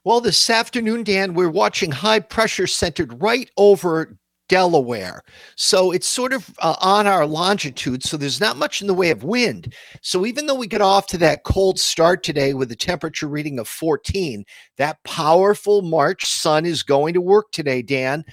Well, 0.05 0.21
this 0.21 0.49
afternoon, 0.49 1.03
Dan, 1.03 1.35
we're 1.35 1.51
watching 1.51 1.91
high 1.91 2.21
pressure 2.21 2.69
centered 2.69 3.21
right 3.21 3.51
over 3.57 4.17
Delaware. 4.49 5.25
So 5.57 5.91
it's 5.91 6.07
sort 6.07 6.33
of 6.33 6.49
uh, 6.61 6.77
on 6.81 7.09
our 7.09 7.27
longitude. 7.27 8.05
So 8.05 8.17
there's 8.17 8.41
not 8.41 8.57
much 8.57 8.81
in 8.81 8.87
the 8.87 8.95
way 8.95 9.11
of 9.11 9.25
wind. 9.25 9.75
So 10.03 10.25
even 10.25 10.47
though 10.47 10.55
we 10.55 10.69
get 10.69 10.83
off 10.83 11.09
to 11.09 11.19
that 11.19 11.43
cold 11.43 11.81
start 11.81 12.23
today 12.23 12.55
with 12.55 12.71
a 12.71 12.77
temperature 12.77 13.27
reading 13.27 13.59
of 13.59 13.67
14, 13.67 14.45
that 14.77 15.03
powerful 15.03 15.83
March 15.83 16.27
sun 16.27 16.65
is 16.65 16.85
going 16.85 17.15
to 17.15 17.21
work 17.21 17.51
today, 17.51 17.83
Dan 17.83 18.25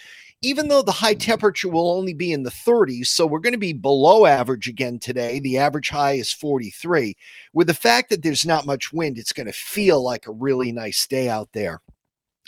even 0.41 0.67
though 0.67 0.81
the 0.81 0.91
high 0.91 1.15
temperature 1.15 1.69
will 1.69 1.91
only 1.91 2.13
be 2.13 2.31
in 2.31 2.43
the 2.43 2.51
30s, 2.51 3.07
so 3.07 3.25
we're 3.25 3.39
going 3.39 3.53
to 3.53 3.59
be 3.59 3.73
below 3.73 4.25
average 4.25 4.67
again 4.67 4.99
today. 4.99 5.39
The 5.39 5.57
average 5.57 5.89
high 5.89 6.13
is 6.13 6.31
43. 6.31 7.15
With 7.53 7.67
the 7.67 7.73
fact 7.73 8.09
that 8.09 8.21
there's 8.21 8.45
not 8.45 8.65
much 8.65 8.93
wind, 8.93 9.17
it's 9.17 9.33
going 9.33 9.47
to 9.47 9.53
feel 9.53 10.03
like 10.03 10.27
a 10.27 10.31
really 10.31 10.71
nice 10.71 11.07
day 11.07 11.27
out 11.27 11.49
there. 11.53 11.81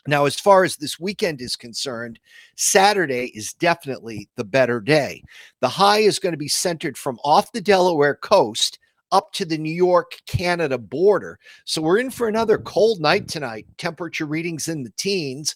Now, 0.07 0.25
as 0.25 0.39
far 0.39 0.63
as 0.63 0.77
this 0.77 0.99
weekend 0.99 1.41
is 1.41 1.55
concerned, 1.55 2.19
Saturday 2.55 3.31
is 3.35 3.53
definitely 3.53 4.29
the 4.37 4.45
better 4.45 4.79
day. 4.79 5.23
The 5.59 5.67
high 5.67 5.99
is 5.99 6.19
going 6.19 6.33
to 6.33 6.37
be 6.37 6.47
centered 6.47 6.97
from 6.97 7.19
off 7.23 7.51
the 7.51 7.61
Delaware 7.61 8.15
coast 8.15 8.79
up 9.11 9.33
to 9.33 9.45
the 9.45 9.57
New 9.57 9.73
York 9.73 10.13
Canada 10.25 10.77
border. 10.77 11.39
So 11.65 11.81
we're 11.81 11.97
in 11.97 12.11
for 12.11 12.27
another 12.27 12.57
cold 12.57 13.01
night 13.01 13.27
tonight. 13.27 13.65
Temperature 13.77 14.25
readings 14.25 14.67
in 14.67 14.83
the 14.83 14.93
teens. 14.97 15.55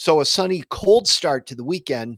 So 0.00 0.22
a 0.22 0.24
sunny, 0.24 0.64
cold 0.70 1.06
start 1.06 1.46
to 1.48 1.54
the 1.54 1.62
weekend. 1.62 2.16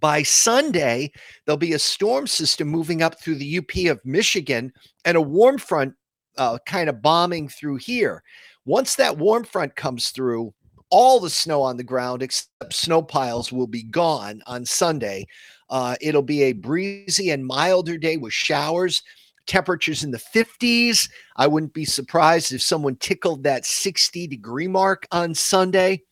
By 0.00 0.24
Sunday, 0.24 1.12
there'll 1.46 1.56
be 1.56 1.74
a 1.74 1.78
storm 1.78 2.26
system 2.26 2.66
moving 2.66 3.02
up 3.02 3.22
through 3.22 3.36
the 3.36 3.58
UP 3.58 3.88
of 3.88 4.04
Michigan 4.04 4.72
and 5.04 5.16
a 5.16 5.20
warm 5.20 5.58
front 5.58 5.94
uh, 6.38 6.58
kind 6.66 6.88
of 6.88 7.00
bombing 7.00 7.46
through 7.48 7.76
here. 7.76 8.24
Once 8.64 8.96
that 8.96 9.16
warm 9.16 9.44
front 9.44 9.76
comes 9.76 10.08
through, 10.08 10.52
all 10.90 11.20
the 11.20 11.30
snow 11.30 11.62
on 11.62 11.76
the 11.76 11.84
ground 11.84 12.20
except 12.20 12.74
snow 12.74 13.00
piles 13.00 13.52
will 13.52 13.68
be 13.68 13.84
gone 13.84 14.42
on 14.48 14.64
Sunday. 14.64 15.24
Uh, 15.70 15.94
it'll 16.00 16.20
be 16.20 16.42
a 16.42 16.52
breezy 16.52 17.30
and 17.30 17.46
milder 17.46 17.96
day 17.96 18.16
with 18.16 18.32
showers 18.32 19.04
temperatures 19.46 20.02
in 20.02 20.10
the 20.10 20.18
50s. 20.34 21.08
I 21.36 21.46
wouldn't 21.46 21.72
be 21.74 21.84
surprised 21.84 22.52
if 22.52 22.60
someone 22.60 22.96
tickled 22.96 23.44
that 23.44 23.64
60 23.64 24.26
degree 24.26 24.66
mark 24.66 25.06
on 25.12 25.32
Sunday. 25.32 26.02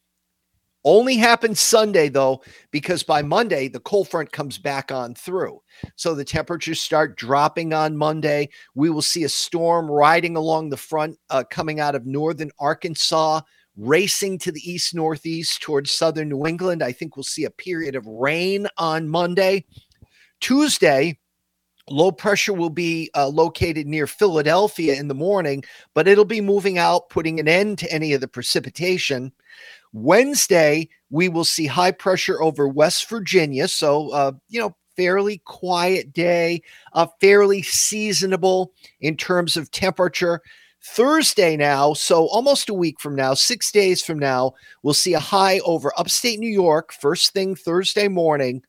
Only 0.87 1.17
happens 1.17 1.59
Sunday, 1.59 2.09
though, 2.09 2.43
because 2.71 3.03
by 3.03 3.21
Monday, 3.21 3.67
the 3.67 3.81
cold 3.81 4.09
front 4.09 4.31
comes 4.31 4.57
back 4.57 4.93
on 4.93 5.17
through. 5.17 5.61
So 5.97 6.15
the 6.15 6.25
temperatures 6.25 6.81
start 6.81 7.17
dropping 7.17 7.75
on 7.75 7.97
Monday. 7.97 8.51
We 8.77 8.91
will 8.91 9.03
see 9.03 9.25
a 9.25 9.29
storm 9.29 9.91
riding 9.91 10.37
along 10.37 10.71
the 10.71 10.77
front 10.77 11.19
uh, 11.29 11.43
coming 11.51 11.81
out 11.81 11.97
of 11.97 12.07
northern 12.07 12.53
Arkansas, 12.61 13.41
racing 13.77 14.39
to 14.39 14.53
the 14.53 14.61
east 14.61 14.95
northeast 14.95 15.61
towards 15.61 15.91
southern 15.91 16.29
New 16.29 16.47
England. 16.47 16.85
I 16.85 16.93
think 16.93 17.17
we'll 17.17 17.25
see 17.25 17.47
a 17.47 17.51
period 17.51 17.97
of 17.97 18.07
rain 18.07 18.69
on 18.79 19.09
Monday. 19.09 19.65
Tuesday, 20.41 21.19
Low 21.89 22.11
pressure 22.11 22.53
will 22.53 22.71
be 22.71 23.11
uh, 23.15 23.29
located 23.29 23.87
near 23.87 24.09
Philadelphia 24.09 24.95
in 24.95 25.07
the 25.07 25.15
morning, 25.15 25.63
but 25.95 26.09
it'll 26.09 26.25
be 26.25 26.41
moving 26.41 26.79
out, 26.79 27.11
putting 27.11 27.39
an 27.39 27.47
end 27.47 27.79
to 27.79 27.93
any 27.93 28.13
of 28.13 28.21
the 28.21 28.27
precipitation. 28.27 29.33
Wednesday, 29.93 30.89
we 31.11 31.29
will 31.29 31.45
see 31.45 31.67
high 31.67 31.93
pressure 31.93 32.41
over 32.43 32.69
West 32.69 33.09
Virginia. 33.09 33.69
So, 33.69 34.11
uh, 34.11 34.33
you 34.49 34.61
know, 34.61 34.77
fairly 34.97 35.43
quiet 35.45 36.13
day, 36.13 36.63
uh, 36.95 37.07
fairly 37.21 37.63
seasonable 37.63 38.73
in 39.01 39.17
terms 39.17 39.57
of 39.57 39.71
temperature. 39.71 40.41
Thursday 40.83 41.57
now, 41.57 41.93
so 41.95 42.27
almost 42.29 42.69
a 42.69 42.75
week 42.75 43.01
from 43.01 43.17
now, 43.17 43.35
six 43.35 43.73
days 43.73 44.05
from 44.05 44.19
now, 44.21 44.53
we'll 44.83 44.95
see 44.95 45.15
a 45.15 45.21
high 45.21 45.59
over 45.61 45.93
upstate 45.99 46.39
New 46.39 46.51
York 46.51 46.93
first 46.93 47.33
thing 47.33 47.57
Thursday 47.57 48.07
morning. 48.07 48.63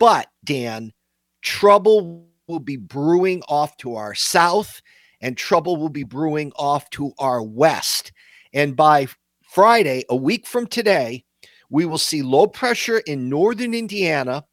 But, 0.00 0.26
Dan, 0.44 0.92
trouble 1.40 2.26
will 2.48 2.58
be 2.58 2.76
brewing 2.76 3.42
off 3.48 3.76
to 3.76 3.94
our 3.94 4.14
south, 4.14 4.82
and 5.20 5.36
trouble 5.36 5.76
will 5.76 5.88
be 5.88 6.02
brewing 6.02 6.52
off 6.56 6.90
to 6.90 7.12
our 7.18 7.42
west. 7.42 8.10
And 8.52 8.74
by 8.74 9.06
Friday, 9.52 10.02
a 10.08 10.16
week 10.16 10.46
from 10.46 10.66
today, 10.66 11.26
we 11.68 11.84
will 11.84 11.98
see 11.98 12.22
low 12.22 12.46
pressure 12.46 13.00
in 13.00 13.28
northern 13.28 13.74
Indiana, 13.74 14.46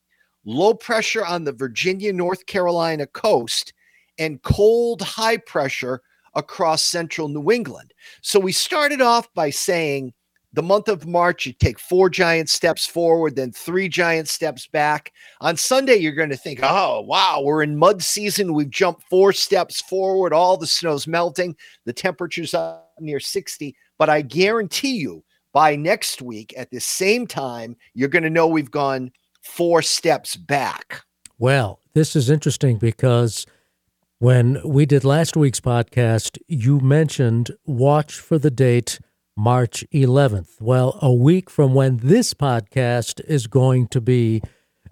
low 0.44 0.74
pressure 0.74 1.26
on 1.26 1.46
the 1.46 1.54
Virginia, 1.54 2.12
North 2.12 2.46
Carolina 2.48 3.08
coast, 3.08 3.72
and 4.18 4.42
cold 4.42 5.02
high 5.02 5.38
pressure 5.38 6.02
across 6.36 6.84
central 6.84 7.30
New 7.30 7.50
England. 7.50 7.94
So 8.22 8.42
we 8.42 8.52
started 8.52 9.00
off 9.00 9.34
by 9.34 9.52
saying 9.52 10.12
the 10.52 10.64
month 10.64 10.90
of 10.90 11.08
March, 11.08 11.46
you 11.46 11.54
take 11.54 11.80
four 11.80 12.10
giant 12.10 12.50
steps 12.50 12.86
forward, 12.86 13.38
then 13.38 13.54
three 13.54 13.88
giant 13.88 14.28
steps 14.28 14.68
back. 14.68 15.14
On 15.40 15.56
Sunday, 15.56 15.96
you're 15.96 16.12
going 16.12 16.30
to 16.30 16.36
think, 16.36 16.60
oh, 16.62 17.00
wow, 17.00 17.42
we're 17.42 17.64
in 17.64 17.78
mud 17.78 18.04
season. 18.04 18.54
We've 18.54 18.70
jumped 18.70 19.04
four 19.04 19.32
steps 19.32 19.80
forward. 19.80 20.34
All 20.34 20.58
the 20.58 20.68
snow's 20.68 21.08
melting. 21.08 21.56
The 21.86 21.94
temperature's 21.94 22.54
up 22.54 22.89
near 23.02 23.20
60. 23.20 23.76
But 23.98 24.10
I 24.10 24.22
guarantee 24.22 24.98
you, 24.98 25.24
by 25.54 25.76
next 25.76 26.22
week 26.22 26.54
at 26.58 26.70
the 26.72 26.80
same 26.80 27.26
time, 27.26 27.76
you're 27.94 28.10
going 28.10 28.24
to 28.24 28.30
know 28.30 28.48
we've 28.48 28.72
gone 28.72 29.12
four 29.42 29.82
steps 29.82 30.36
back. 30.36 31.04
Well, 31.38 31.80
this 31.94 32.16
is 32.16 32.30
interesting 32.30 32.78
because 32.78 33.46
when 34.20 34.62
we 34.66 34.86
did 34.86 35.04
last 35.04 35.36
week's 35.36 35.60
podcast, 35.60 36.38
you 36.48 36.80
mentioned 36.80 37.52
watch 37.66 38.16
for 38.20 38.38
the 38.38 38.52
date 38.52 39.00
March 39.38 39.86
11th. 39.94 40.60
Well, 40.60 41.00
a 41.02 41.14
week 41.14 41.50
from 41.50 41.74
when 41.74 41.98
this 41.98 42.34
podcast 42.34 43.22
is 43.26 43.48
going 43.48 43.88
to 43.88 44.02
be 44.02 44.42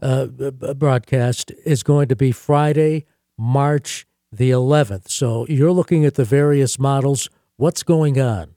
uh, 0.02 0.28
broadcast 0.28 1.52
is 1.66 1.84
going 1.84 2.08
to 2.08 2.16
be 2.16 2.32
Friday, 2.32 3.06
March 3.38 4.06
the 4.32 4.52
11th. 4.52 5.10
So 5.10 5.46
you're 5.48 5.72
looking 5.72 6.06
at 6.06 6.16
the 6.16 6.26
various 6.26 6.80
models. 6.80 7.30
What's 7.58 7.84
going 7.84 8.20
on? 8.20 8.56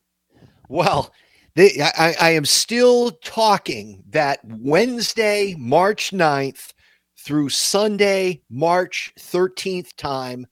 Well, 0.68 1.12
they, 1.56 1.80
I, 1.80 2.14
I 2.20 2.30
am 2.30 2.44
still 2.44 3.10
talking 3.10 4.02
that 4.10 4.40
Wednesday, 4.44 5.54
March 5.58 6.12
9th 6.12 6.72
through 7.18 7.48
Sunday, 7.48 8.42
March 8.48 9.12
13th 9.18 9.96
time. 9.96 10.46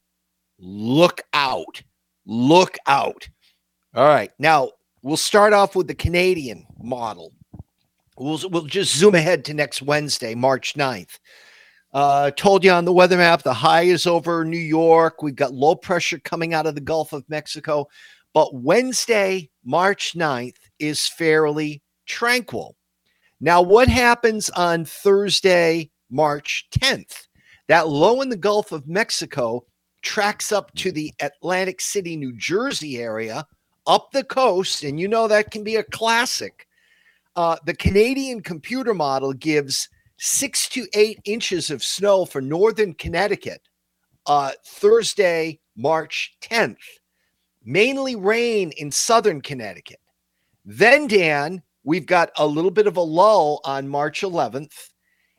Look 0.58 1.22
out. 1.32 1.82
Look 2.26 2.76
out. 2.86 3.28
All 3.94 4.06
right. 4.06 4.30
Now, 4.38 4.70
We'll 5.02 5.16
start 5.16 5.52
off 5.52 5.76
with 5.76 5.86
the 5.86 5.94
Canadian 5.94 6.66
model. 6.78 7.32
We'll, 8.16 8.40
we'll 8.50 8.64
just 8.64 8.96
zoom 8.96 9.14
ahead 9.14 9.44
to 9.46 9.54
next 9.54 9.80
Wednesday, 9.80 10.34
March 10.34 10.74
9th. 10.74 11.18
Uh, 11.94 12.30
told 12.32 12.64
you 12.64 12.70
on 12.72 12.84
the 12.84 12.92
weather 12.92 13.16
map, 13.16 13.42
the 13.42 13.54
high 13.54 13.82
is 13.82 14.06
over 14.06 14.44
New 14.44 14.58
York. 14.58 15.22
We've 15.22 15.36
got 15.36 15.54
low 15.54 15.74
pressure 15.76 16.18
coming 16.18 16.52
out 16.52 16.66
of 16.66 16.74
the 16.74 16.80
Gulf 16.80 17.12
of 17.12 17.24
Mexico. 17.28 17.86
But 18.34 18.54
Wednesday, 18.54 19.50
March 19.64 20.12
9th, 20.14 20.56
is 20.78 21.06
fairly 21.06 21.82
tranquil. 22.06 22.76
Now, 23.40 23.62
what 23.62 23.88
happens 23.88 24.50
on 24.50 24.84
Thursday, 24.84 25.90
March 26.10 26.66
10th? 26.72 27.26
That 27.68 27.88
low 27.88 28.20
in 28.22 28.28
the 28.28 28.36
Gulf 28.36 28.72
of 28.72 28.88
Mexico 28.88 29.64
tracks 30.02 30.52
up 30.52 30.74
to 30.76 30.90
the 30.90 31.12
Atlantic 31.20 31.80
City, 31.80 32.16
New 32.16 32.36
Jersey 32.36 32.98
area 32.98 33.46
up 33.86 34.10
the 34.12 34.24
coast, 34.24 34.84
and 34.84 35.00
you 35.00 35.08
know 35.08 35.26
that 35.26 35.50
can 35.50 35.64
be 35.64 35.76
a 35.76 35.82
classic. 35.82 36.66
Uh, 37.36 37.56
the 37.64 37.74
Canadian 37.74 38.40
computer 38.42 38.94
model 38.94 39.32
gives 39.32 39.88
six 40.18 40.68
to 40.68 40.86
eight 40.94 41.20
inches 41.24 41.70
of 41.70 41.82
snow 41.82 42.24
for 42.24 42.40
northern 42.40 42.92
Connecticut 42.94 43.62
uh, 44.26 44.52
Thursday, 44.66 45.58
March 45.76 46.36
10th. 46.42 46.76
Mainly 47.64 48.16
rain 48.16 48.72
in 48.76 48.90
southern 48.90 49.40
Connecticut. 49.40 50.00
Then, 50.64 51.06
Dan, 51.06 51.62
we've 51.84 52.06
got 52.06 52.30
a 52.36 52.46
little 52.46 52.70
bit 52.70 52.86
of 52.86 52.96
a 52.96 53.02
lull 53.02 53.60
on 53.64 53.88
March 53.88 54.20
11th. 54.22 54.90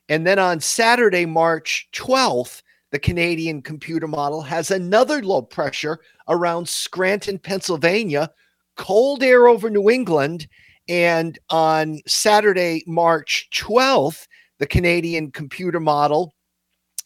And 0.09 0.25
then 0.25 0.39
on 0.39 0.59
Saturday, 0.59 1.25
March 1.25 1.87
12th, 1.93 2.61
the 2.91 2.99
Canadian 2.99 3.61
computer 3.61 4.07
model 4.07 4.41
has 4.41 4.71
another 4.71 5.21
low 5.21 5.41
pressure 5.41 5.99
around 6.27 6.67
Scranton, 6.67 7.37
Pennsylvania, 7.37 8.31
cold 8.75 9.21
air 9.21 9.47
over 9.47 9.69
New 9.69 9.89
England. 9.89 10.47
And 10.87 11.37
on 11.49 11.99
Saturday, 12.07 12.83
March 12.87 13.47
12th, 13.53 14.27
the 14.57 14.67
Canadian 14.67 15.31
computer 15.31 15.79
model 15.79 16.33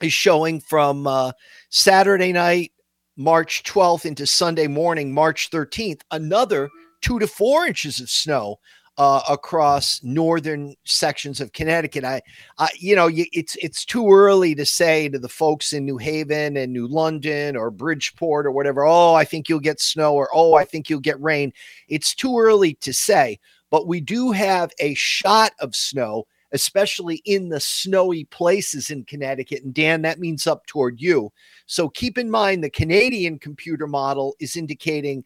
is 0.02 0.13
showing 0.13 0.60
from 0.60 1.08
uh, 1.08 1.32
Saturday 1.69 2.32
night, 2.32 2.71
March 3.15 3.63
12th, 3.63 4.06
into 4.06 4.26
Sunday 4.26 4.67
morning, 4.67 5.13
March 5.13 5.49
13th, 5.52 6.02
another 6.12 6.69
two 7.02 7.19
to 7.19 7.28
four 7.28 7.67
inches 7.67 7.99
of 7.99 8.10
snow 8.10 8.60
uh, 8.97 9.21
across 9.30 10.02
northern 10.04 10.76
sections 10.84 11.41
of 11.41 11.52
Connecticut. 11.54 12.04
I, 12.04 12.21
I 12.58 12.69
you 12.78 12.95
know, 12.95 13.10
it's 13.12 13.56
it's 13.58 13.86
too 13.86 14.12
early 14.12 14.54
to 14.56 14.65
say 14.65 15.10
to 15.10 15.19
the 15.19 15.30
folks 15.30 15.73
in 15.73 15.86
New 15.86 15.97
Haven 15.97 16.58
and 16.58 16.71
New 16.71 16.88
London 16.88 17.56
or 17.56 17.71
Bridgeport 17.71 18.45
or 18.45 18.52
whatever. 18.52 18.86
Oh, 18.86 19.13
I 19.13 19.26
think 19.26 19.49
you'll 19.49 19.60
get 19.60 19.82
snow, 19.82 20.13
or 20.13 20.30
oh, 20.34 20.56
I 20.56 20.65
think 20.65 20.89
you'll 20.89 20.99
get 20.99 21.21
rain. 21.21 21.54
It's 21.88 22.13
too 22.13 22.38
early 22.39 22.76
to 22.76 22.93
say, 22.93 23.39
but 23.71 23.88
we 23.88 23.99
do 23.99 24.32
have 24.32 24.71
a 24.80 24.93
shot 24.93 25.54
of 25.60 25.76
snow. 25.76 26.26
Especially 26.56 27.15
in 27.26 27.49
the 27.49 27.60
snowy 27.60 28.26
places 28.26 28.91
in 28.91 29.06
Connecticut. 29.06 29.63
And 29.63 29.73
Dan, 29.73 30.04
that 30.04 30.19
means 30.19 30.45
up 30.45 30.67
toward 30.67 31.02
you. 31.02 31.32
So 31.65 31.89
keep 31.89 32.17
in 32.17 32.30
mind 32.30 32.63
the 32.63 32.69
Canadian 32.69 33.39
computer 33.39 33.88
model 33.88 34.36
is 34.39 34.56
indicating 34.56 35.23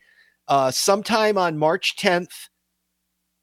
uh, 0.47 0.71
sometime 0.71 1.38
on 1.38 1.58
March 1.58 1.95
10th, 1.97 2.50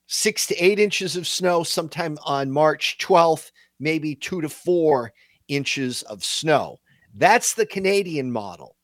six 0.06 0.46
to 0.46 0.56
eight 0.56 0.78
inches 0.78 1.16
of 1.16 1.26
snow 1.26 1.62
sometime 1.62 2.16
on 2.24 2.50
March 2.50 2.98
12th, 3.00 3.50
maybe 3.80 4.14
two 4.14 4.40
to 4.40 4.48
four 4.48 5.12
inches 5.48 6.02
of 6.04 6.24
snow. 6.24 6.80
That's 7.14 7.54
the 7.54 7.66
Canadian 7.66 8.30
model. 8.30 8.76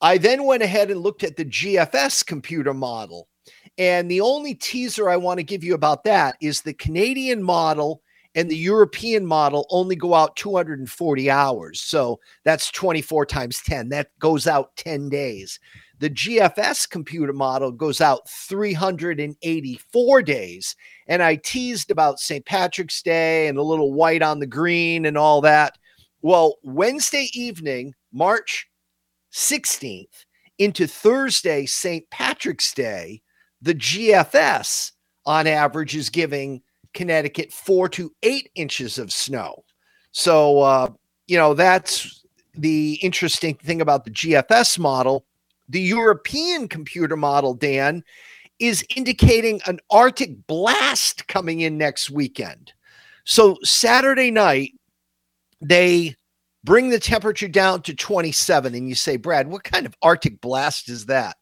I 0.00 0.18
then 0.18 0.44
went 0.44 0.62
ahead 0.62 0.90
and 0.90 1.00
looked 1.00 1.24
at 1.24 1.36
the 1.36 1.44
GFS 1.44 2.24
computer 2.24 2.72
model. 2.72 3.28
And 3.76 4.10
the 4.10 4.20
only 4.20 4.54
teaser 4.54 5.10
I 5.10 5.16
want 5.16 5.38
to 5.38 5.44
give 5.44 5.62
you 5.62 5.74
about 5.74 6.04
that 6.04 6.36
is 6.40 6.60
the 6.60 6.74
Canadian 6.74 7.42
model 7.42 8.02
and 8.34 8.50
the 8.50 8.56
European 8.56 9.26
model 9.26 9.66
only 9.70 9.96
go 9.96 10.14
out 10.14 10.36
240 10.36 11.30
hours. 11.30 11.80
So 11.80 12.20
that's 12.44 12.70
24 12.70 13.26
times 13.26 13.60
10. 13.64 13.88
That 13.88 14.08
goes 14.20 14.46
out 14.46 14.76
10 14.76 15.08
days. 15.08 15.58
The 15.98 16.10
GFS 16.10 16.88
computer 16.88 17.32
model 17.32 17.72
goes 17.72 18.00
out 18.00 18.28
384 18.28 20.22
days. 20.22 20.76
And 21.08 21.22
I 21.22 21.36
teased 21.36 21.90
about 21.90 22.20
St. 22.20 22.44
Patrick's 22.46 23.02
Day 23.02 23.48
and 23.48 23.58
a 23.58 23.62
little 23.62 23.92
white 23.92 24.22
on 24.22 24.38
the 24.38 24.46
green 24.46 25.04
and 25.06 25.18
all 25.18 25.40
that. 25.42 25.76
Well, 26.22 26.56
Wednesday 26.62 27.28
evening, 27.34 27.94
March 28.12 28.68
16th, 29.32 30.24
into 30.58 30.86
Thursday, 30.86 31.66
St. 31.66 32.08
Patrick's 32.10 32.72
Day, 32.72 33.22
the 33.60 33.74
GFS 33.74 34.92
on 35.26 35.46
average 35.46 35.96
is 35.96 36.10
giving 36.10 36.62
Connecticut 36.94 37.52
four 37.52 37.88
to 37.90 38.12
eight 38.22 38.50
inches 38.54 38.98
of 38.98 39.12
snow. 39.12 39.64
So, 40.12 40.60
uh, 40.60 40.88
you 41.26 41.36
know, 41.36 41.54
that's 41.54 42.24
the 42.54 42.94
interesting 43.02 43.54
thing 43.54 43.80
about 43.80 44.04
the 44.04 44.10
GFS 44.10 44.78
model. 44.78 45.24
The 45.68 45.80
European 45.80 46.68
computer 46.68 47.16
model, 47.16 47.54
Dan, 47.54 48.02
is 48.58 48.84
indicating 48.96 49.60
an 49.66 49.78
Arctic 49.90 50.46
blast 50.46 51.28
coming 51.28 51.60
in 51.60 51.78
next 51.78 52.10
weekend. 52.10 52.72
So, 53.24 53.56
Saturday 53.62 54.30
night, 54.30 54.72
they 55.60 56.16
bring 56.64 56.90
the 56.90 56.98
temperature 56.98 57.48
down 57.48 57.82
to 57.82 57.94
27. 57.94 58.74
And 58.74 58.88
you 58.88 58.94
say, 58.94 59.16
Brad, 59.16 59.48
what 59.48 59.64
kind 59.64 59.86
of 59.86 59.94
Arctic 60.02 60.40
blast 60.40 60.88
is 60.88 61.06
that? 61.06 61.36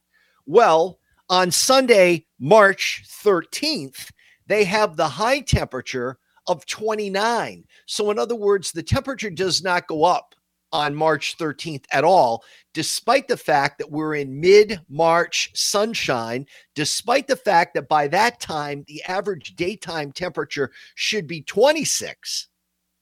Well, 0.47 0.99
on 1.29 1.51
Sunday, 1.51 2.27
March 2.39 3.05
13th, 3.25 4.11
they 4.49 4.65
have 4.65 4.97
the 4.97 5.09
high 5.09 5.41
temperature 5.41 6.19
of 6.49 6.67
29. 6.67 7.65
So, 7.87 8.11
in 8.11 8.19
other 8.19 8.35
words, 8.35 8.73
the 8.73 8.83
temperature 8.83 9.31
does 9.31 9.63
not 9.63 9.87
go 9.87 10.05
up 10.05 10.35
on 10.73 10.95
March 10.95 11.37
13th 11.39 11.85
at 11.93 12.05
all, 12.05 12.45
despite 12.75 13.29
the 13.29 13.37
fact 13.37 13.79
that 13.79 13.91
we're 13.91 14.17
in 14.17 14.41
mid 14.41 14.81
March 14.89 15.51
sunshine, 15.55 16.47
despite 16.75 17.27
the 17.27 17.37
fact 17.37 17.75
that 17.75 17.89
by 17.89 18.09
that 18.09 18.41
time, 18.41 18.85
the 18.89 19.03
average 19.05 19.57
daytime 19.57 20.13
temperature 20.13 20.71
should 20.95 21.27
be 21.27 21.43
26. 21.43 22.49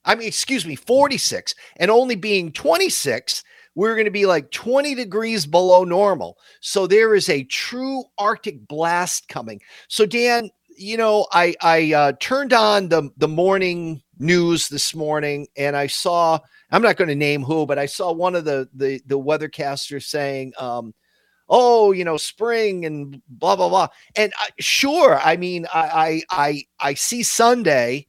I 0.05 0.15
mean, 0.15 0.29
excuse 0.29 0.65
me, 0.65 0.77
46, 0.77 1.55
and 1.79 1.91
only 1.91 2.15
being 2.15 2.53
26, 2.53 3.43
we're 3.75 3.95
going 3.95 4.07
to 4.07 4.11
be 4.11 4.27
like 4.27 4.51
20 4.53 4.95
degrees 4.95 5.47
below 5.47 5.85
normal. 5.85 6.39
So 6.61 6.87
there 6.87 7.15
is 7.15 7.29
a 7.29 7.45
true 7.45 8.05
Arctic 8.17 8.67
blast 8.69 9.29
coming. 9.29 9.61
So, 9.89 10.07
Dan, 10.07 10.51
you 10.77 10.97
know, 10.97 11.27
I 11.33 11.55
I 11.61 11.93
uh, 11.93 12.12
turned 12.21 12.53
on 12.53 12.89
the 12.89 13.11
the 13.17 13.29
morning 13.29 14.03
news 14.19 14.69
this 14.69 14.95
morning, 14.95 15.47
and 15.57 15.77
I 15.77 15.87
saw. 15.87 16.39
I'm 16.73 16.83
not 16.83 16.97
going 16.97 17.09
to 17.09 17.15
name 17.15 17.45
who, 17.45 17.65
but 17.65 17.79
I 17.79 17.87
saw 17.87 18.12
one 18.12 18.35
of 18.35 18.45
the 18.45 18.69
the 18.75 19.01
the 19.07 19.19
weathercasters 19.19 20.05
saying, 20.05 20.53
um, 20.59 20.95
"Oh, 21.49 21.93
you 21.93 22.05
know, 22.05 22.17
spring 22.17 22.85
and 22.85 23.23
blah 23.29 23.57
blah 23.57 23.69
blah." 23.69 23.89
And 24.17 24.33
uh, 24.43 24.51
sure, 24.59 25.21
I 25.23 25.37
mean, 25.37 25.67
I 25.73 26.23
I 26.31 26.47
I, 26.49 26.62
I 26.81 26.95
see 26.95 27.23
Sunday. 27.23 28.07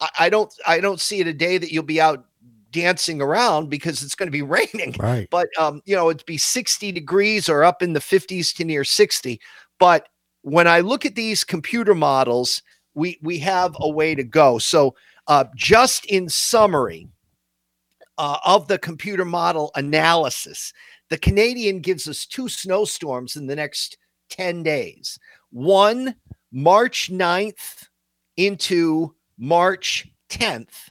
I, 0.00 0.08
I 0.20 0.28
don't 0.28 0.52
I 0.66 0.80
don't 0.80 1.00
see 1.00 1.20
it 1.20 1.26
a 1.26 1.34
day 1.34 1.58
that 1.58 1.72
you'll 1.72 1.82
be 1.82 2.00
out 2.00 2.26
dancing 2.70 3.22
around 3.22 3.70
because 3.70 4.02
it's 4.02 4.14
going 4.14 4.28
to 4.28 4.30
be 4.30 4.42
raining. 4.56 4.94
Right. 4.98 5.28
But 5.30 5.48
um, 5.58 5.82
you 5.84 5.96
know, 5.96 6.10
it'd 6.10 6.26
be 6.26 6.38
60 6.38 6.92
degrees 6.92 7.48
or 7.48 7.64
up 7.64 7.82
in 7.82 7.92
the 7.92 8.00
50s 8.00 8.54
to 8.56 8.64
near 8.64 8.84
60. 8.84 9.40
But 9.78 10.08
when 10.46 10.68
I 10.68 10.78
look 10.78 11.04
at 11.04 11.16
these 11.16 11.42
computer 11.42 11.92
models, 11.92 12.62
we 12.94 13.18
we 13.20 13.40
have 13.40 13.76
a 13.80 13.90
way 13.90 14.14
to 14.14 14.22
go. 14.22 14.58
So, 14.58 14.94
uh, 15.26 15.46
just 15.56 16.06
in 16.06 16.28
summary 16.28 17.08
uh, 18.16 18.38
of 18.44 18.68
the 18.68 18.78
computer 18.78 19.24
model 19.24 19.72
analysis, 19.74 20.72
the 21.10 21.18
Canadian 21.18 21.80
gives 21.80 22.06
us 22.06 22.26
two 22.26 22.48
snowstorms 22.48 23.34
in 23.34 23.48
the 23.48 23.56
next 23.56 23.98
10 24.30 24.62
days. 24.62 25.18
One, 25.50 26.14
March 26.52 27.10
9th 27.10 27.88
into 28.36 29.16
March 29.36 30.06
10th, 30.30 30.90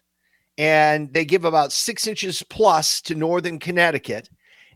and 0.58 1.14
they 1.14 1.24
give 1.24 1.46
about 1.46 1.72
six 1.72 2.08
inches 2.08 2.44
plus 2.50 3.00
to 3.04 3.16
northern 3.16 3.60
Connecticut. 3.60 4.30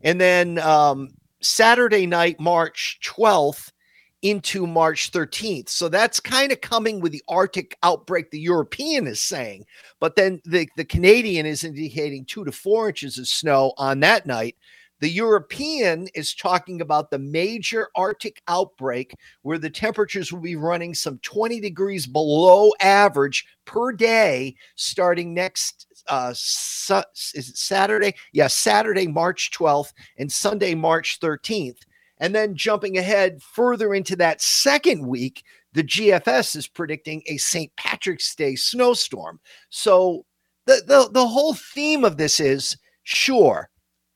And 0.03 0.21
then 0.21 0.57
um, 0.59 1.09
Saturday 1.41 2.05
night, 2.05 2.39
March 2.39 2.97
12th, 3.03 3.73
into 4.21 4.67
March 4.67 5.11
13th. 5.11 5.69
So 5.69 5.89
that's 5.89 6.19
kind 6.19 6.51
of 6.51 6.61
coming 6.61 6.99
with 6.99 7.11
the 7.11 7.23
Arctic 7.27 7.77
outbreak 7.83 8.31
the 8.31 8.39
European 8.39 9.07
is 9.07 9.21
saying. 9.21 9.65
But 9.99 10.15
then 10.15 10.41
the, 10.45 10.67
the 10.75 10.85
Canadian 10.85 11.45
is 11.45 11.63
indicating 11.63 12.25
two 12.25 12.43
to 12.45 12.51
four 12.51 12.89
inches 12.89 13.17
of 13.17 13.27
snow 13.27 13.73
on 13.77 13.99
that 14.01 14.25
night. 14.25 14.55
The 14.99 15.09
European 15.09 16.07
is 16.13 16.33
talking 16.33 16.81
about 16.81 17.09
the 17.09 17.19
major 17.19 17.87
Arctic 17.95 18.41
outbreak 18.49 19.15
where 19.43 19.57
the 19.57 19.69
temperatures 19.69 20.33
will 20.33 20.41
be 20.41 20.57
running 20.57 20.93
some 20.93 21.19
20 21.19 21.61
degrees 21.61 22.05
below 22.05 22.71
average 22.81 23.45
per 23.65 23.93
day 23.93 24.55
starting 24.75 25.33
next 25.33 25.85
uh 26.07 26.33
su- 26.35 27.03
is 27.33 27.49
it 27.49 27.57
Saturday? 27.57 28.13
Yeah, 28.33 28.47
Saturday 28.47 29.07
March 29.07 29.51
12th 29.51 29.93
and 30.17 30.29
Sunday 30.29 30.75
March 30.75 31.19
13th. 31.21 31.79
And 32.19 32.35
then 32.35 32.55
jumping 32.55 32.97
ahead 32.97 33.41
further 33.41 33.93
into 33.93 34.15
that 34.17 34.41
second 34.41 35.07
week, 35.07 35.43
the 35.73 35.83
GFS 35.83 36.55
is 36.55 36.67
predicting 36.67 37.23
a 37.27 37.37
St. 37.37 37.73
Patrick's 37.77 38.35
Day 38.35 38.55
snowstorm. 38.55 39.39
So 39.69 40.25
the, 40.65 40.81
the, 40.85 41.09
the 41.11 41.27
whole 41.27 41.53
theme 41.53 42.03
of 42.03 42.17
this 42.17 42.39
is 42.39 42.77
sure, 43.03 43.69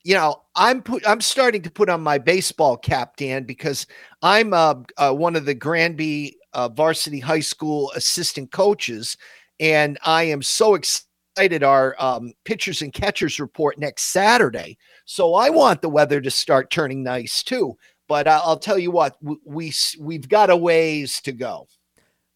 you 0.03 0.15
know, 0.15 0.41
I'm 0.55 0.81
put, 0.81 1.07
I'm 1.07 1.21
starting 1.21 1.61
to 1.61 1.71
put 1.71 1.89
on 1.89 2.01
my 2.01 2.17
baseball 2.17 2.77
cap, 2.77 3.15
Dan, 3.15 3.43
because 3.43 3.87
I'm 4.21 4.53
uh, 4.53 4.75
uh, 4.97 5.13
one 5.13 5.35
of 5.35 5.45
the 5.45 5.53
Granby 5.53 6.37
uh, 6.53 6.69
varsity 6.69 7.19
high 7.19 7.39
school 7.39 7.91
assistant 7.95 8.51
coaches, 8.51 9.17
and 9.59 9.97
I 10.03 10.23
am 10.23 10.41
so 10.41 10.75
excited. 10.75 11.07
Our 11.37 11.95
um, 11.99 12.33
pitchers 12.45 12.81
and 12.81 12.93
catchers 12.93 13.39
report 13.39 13.79
next 13.79 14.03
Saturday, 14.13 14.77
so 15.05 15.35
I 15.35 15.49
want 15.49 15.81
the 15.81 15.89
weather 15.89 16.21
to 16.21 16.31
start 16.31 16.69
turning 16.69 17.03
nice 17.03 17.43
too. 17.43 17.77
But 18.07 18.27
I'll 18.27 18.59
tell 18.59 18.77
you 18.77 18.91
what, 18.91 19.17
we, 19.45 19.73
we 19.99 20.15
have 20.15 20.29
got 20.29 20.49
a 20.49 20.57
ways 20.57 21.21
to 21.21 21.31
go. 21.31 21.67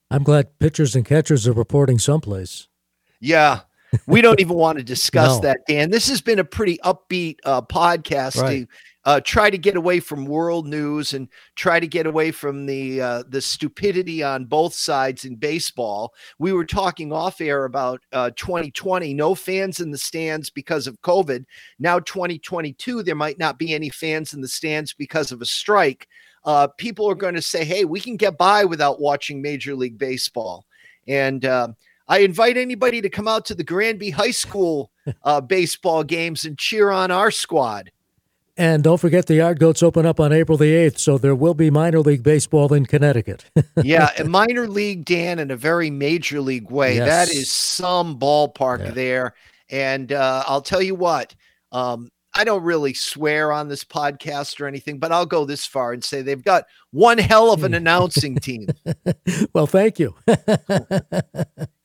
I'm 0.10 0.24
glad 0.24 0.58
pitchers 0.60 0.96
and 0.96 1.06
catchers 1.06 1.48
are 1.48 1.54
reporting 1.54 2.00
someplace. 2.00 2.68
Yeah, 3.20 3.62
we 4.08 4.22
don't 4.22 4.40
even 4.40 4.56
want 4.56 4.78
to 4.78 4.84
discuss 4.84 5.36
no. 5.38 5.42
that, 5.42 5.60
Dan. 5.68 5.90
This 5.90 6.08
has 6.10 6.22
been 6.22 6.40
a 6.40 6.44
pretty 6.44 6.78
upbeat 6.84 7.38
uh, 7.46 7.62
podcast 7.62 8.42
right. 8.42 8.62
to 8.62 8.68
uh, 9.08 9.22
try 9.22 9.50
to 9.50 9.58
get 9.58 9.78
away 9.78 10.02
from 10.02 10.26
world 10.26 10.68
news 10.68 11.14
and 11.14 11.30
try 11.56 11.80
to 11.80 11.88
get 11.88 12.06
away 12.06 12.30
from 12.30 12.66
the 12.66 13.00
uh, 13.00 13.24
the 13.30 13.40
stupidity 13.40 14.22
on 14.22 14.44
both 14.44 14.74
sides 14.74 15.24
in 15.24 15.38
baseball. 15.38 16.14
We 16.40 16.52
were 16.52 16.66
talking 16.66 17.14
off 17.14 17.40
air 17.40 17.64
about 17.64 18.02
2020, 18.12 19.14
uh, 19.14 19.16
no 19.16 19.34
fans 19.34 19.80
in 19.80 19.92
the 19.92 19.98
stands 19.98 20.50
because 20.50 20.88
of 20.88 21.02
COVID. 21.04 21.46
Now 21.80 22.00
2022, 22.00 23.02
there 23.02 23.16
might 23.16 23.40
not 23.40 23.58
be 23.58 23.74
any 23.74 23.90
fans 23.90 24.34
in 24.34 24.42
the 24.42 24.48
stands 24.50 24.94
because 24.94 25.32
of 25.32 25.42
a 25.42 25.46
strike. 25.46 26.10
Uh, 26.44 26.68
people 26.78 27.10
are 27.10 27.16
going 27.16 27.36
to 27.36 27.42
say, 27.42 27.64
"Hey, 27.64 27.86
we 27.86 28.02
can 28.02 28.18
get 28.18 28.38
by 28.38 28.66
without 28.66 29.00
watching 29.00 29.42
Major 29.42 29.74
League 29.74 29.98
Baseball," 29.98 30.66
and 31.08 31.46
uh, 31.46 31.70
I 32.08 32.20
invite 32.20 32.58
anybody 32.58 33.02
to 33.02 33.10
come 33.10 33.28
out 33.28 33.46
to 33.46 33.56
the 33.56 33.64
Granby 33.64 34.12
High 34.12 34.32
School 34.32 34.92
uh, 35.24 35.42
baseball 35.56 36.04
games 36.04 36.46
and 36.46 36.58
cheer 36.58 36.90
on 36.90 37.12
our 37.12 37.32
squad. 37.32 37.92
And 38.60 38.84
don't 38.84 38.98
forget 39.00 39.28
the 39.28 39.36
Yard 39.36 39.60
Goats 39.60 39.84
open 39.84 40.08
up 40.08 40.20
on 40.20 40.34
April 40.34 40.58
the 40.58 40.74
8th, 40.74 40.98
so 40.98 41.20
there 41.20 41.36
will 41.36 41.54
be 41.54 41.70
minor 41.70 42.00
league 42.00 42.24
baseball 42.24 42.74
in 42.74 42.88
Connecticut. 42.88 43.46
yeah, 43.84 44.10
a 44.18 44.24
minor 44.24 44.68
league, 44.68 45.06
Dan, 45.06 45.38
in 45.38 45.52
a 45.52 45.56
very 45.56 45.92
major 45.92 46.42
league 46.42 46.72
way. 46.72 46.96
Yes. 46.96 47.08
That 47.08 47.36
is 47.36 47.52
some 47.52 48.18
ballpark 48.18 48.80
yeah. 48.80 48.92
there. 48.92 49.34
And 49.70 50.12
uh, 50.12 50.44
I'll 50.48 50.64
tell 50.64 50.82
you 50.82 50.96
what, 50.96 51.36
um, 51.72 52.10
I 52.34 52.46
don't 52.46 52.64
really 52.64 52.96
swear 52.96 53.52
on 53.52 53.68
this 53.68 53.84
podcast 53.84 54.60
or 54.60 54.66
anything, 54.66 54.98
but 54.98 55.12
I'll 55.12 55.26
go 55.26 55.46
this 55.46 55.66
far 55.68 55.94
and 55.94 56.04
say 56.04 56.24
they've 56.24 56.44
got 56.44 56.66
one 56.92 57.20
hell 57.20 57.52
of 57.52 57.64
an 57.64 57.76
announcing 57.76 58.38
team. 58.38 58.68
well, 59.54 59.68
thank 59.68 60.00
you. 60.00 60.16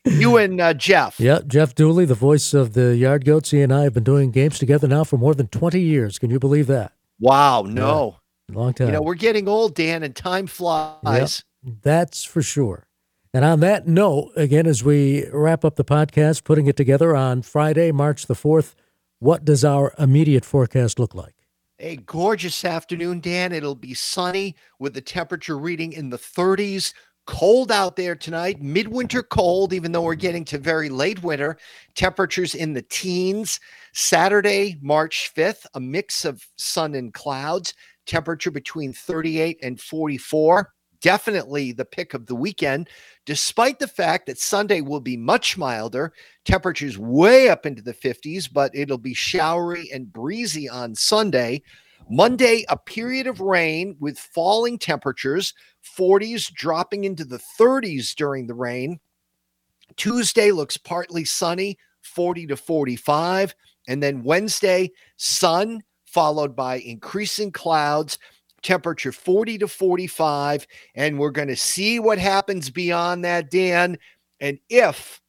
You 0.04 0.36
and 0.36 0.60
uh, 0.60 0.74
Jeff. 0.74 1.18
Yeah, 1.20 1.40
Jeff 1.46 1.74
Dooley, 1.74 2.04
the 2.04 2.14
voice 2.14 2.54
of 2.54 2.74
the 2.74 2.96
Yard 2.96 3.24
Goats. 3.24 3.50
He 3.50 3.62
and 3.62 3.72
I 3.72 3.82
have 3.84 3.94
been 3.94 4.04
doing 4.04 4.30
games 4.30 4.58
together 4.58 4.88
now 4.88 5.04
for 5.04 5.16
more 5.16 5.34
than 5.34 5.48
20 5.48 5.80
years. 5.80 6.18
Can 6.18 6.30
you 6.30 6.38
believe 6.38 6.66
that? 6.66 6.92
Wow, 7.20 7.62
no. 7.62 8.16
Yeah, 8.48 8.56
long 8.56 8.74
time. 8.74 8.88
You 8.88 8.92
know, 8.94 9.02
we're 9.02 9.14
getting 9.14 9.48
old, 9.48 9.74
Dan, 9.74 10.02
and 10.02 10.14
time 10.14 10.46
flies. 10.46 11.44
Yep, 11.62 11.76
that's 11.82 12.24
for 12.24 12.42
sure. 12.42 12.86
And 13.34 13.44
on 13.44 13.60
that 13.60 13.86
note, 13.86 14.32
again, 14.36 14.66
as 14.66 14.84
we 14.84 15.26
wrap 15.32 15.64
up 15.64 15.76
the 15.76 15.84
podcast, 15.84 16.44
putting 16.44 16.66
it 16.66 16.76
together 16.76 17.16
on 17.16 17.42
Friday, 17.42 17.90
March 17.90 18.26
the 18.26 18.34
4th, 18.34 18.74
what 19.20 19.44
does 19.44 19.64
our 19.64 19.94
immediate 19.98 20.44
forecast 20.44 20.98
look 20.98 21.14
like? 21.14 21.34
A 21.78 21.96
gorgeous 21.96 22.64
afternoon, 22.64 23.20
Dan. 23.20 23.52
It'll 23.52 23.74
be 23.74 23.94
sunny 23.94 24.54
with 24.78 24.94
the 24.94 25.00
temperature 25.00 25.56
reading 25.56 25.92
in 25.92 26.10
the 26.10 26.18
30s 26.18 26.92
cold 27.26 27.70
out 27.70 27.96
there 27.96 28.14
tonight, 28.16 28.60
midwinter 28.60 29.22
cold, 29.22 29.72
even 29.72 29.92
though 29.92 30.02
we're 30.02 30.14
getting 30.14 30.44
to 30.46 30.58
very 30.58 30.88
late 30.88 31.22
winter. 31.22 31.56
Temperatures 31.94 32.54
in 32.54 32.72
the 32.72 32.82
teens. 32.82 33.60
Saturday, 33.92 34.76
March 34.80 35.30
5th, 35.36 35.66
a 35.74 35.80
mix 35.80 36.24
of 36.24 36.46
sun 36.56 36.94
and 36.94 37.12
clouds, 37.14 37.74
temperature 38.06 38.50
between 38.50 38.92
38 38.92 39.58
and 39.62 39.80
44. 39.80 40.72
Definitely 41.00 41.72
the 41.72 41.84
pick 41.84 42.14
of 42.14 42.26
the 42.26 42.34
weekend, 42.34 42.88
despite 43.26 43.80
the 43.80 43.88
fact 43.88 44.26
that 44.26 44.38
Sunday 44.38 44.80
will 44.80 45.00
be 45.00 45.16
much 45.16 45.58
milder, 45.58 46.12
temperatures 46.44 46.96
way 46.96 47.48
up 47.48 47.66
into 47.66 47.82
the 47.82 47.94
50s, 47.94 48.48
but 48.50 48.70
it'll 48.72 48.98
be 48.98 49.14
showery 49.14 49.90
and 49.92 50.12
breezy 50.12 50.68
on 50.68 50.94
Sunday. 50.94 51.62
Monday, 52.12 52.66
a 52.68 52.76
period 52.76 53.26
of 53.26 53.40
rain 53.40 53.96
with 53.98 54.18
falling 54.18 54.78
temperatures, 54.78 55.54
40s 55.98 56.52
dropping 56.52 57.04
into 57.04 57.24
the 57.24 57.40
30s 57.58 58.14
during 58.14 58.46
the 58.46 58.54
rain. 58.54 59.00
Tuesday 59.96 60.50
looks 60.50 60.76
partly 60.76 61.24
sunny, 61.24 61.78
40 62.02 62.48
to 62.48 62.56
45. 62.58 63.54
And 63.88 64.02
then 64.02 64.22
Wednesday, 64.22 64.90
sun 65.16 65.82
followed 66.04 66.54
by 66.54 66.80
increasing 66.80 67.50
clouds, 67.50 68.18
temperature 68.60 69.12
40 69.12 69.56
to 69.56 69.68
45. 69.68 70.66
And 70.94 71.18
we're 71.18 71.30
going 71.30 71.48
to 71.48 71.56
see 71.56 71.98
what 71.98 72.18
happens 72.18 72.68
beyond 72.68 73.24
that, 73.24 73.50
Dan. 73.50 73.96
And 74.38 74.58
if, 74.68 75.22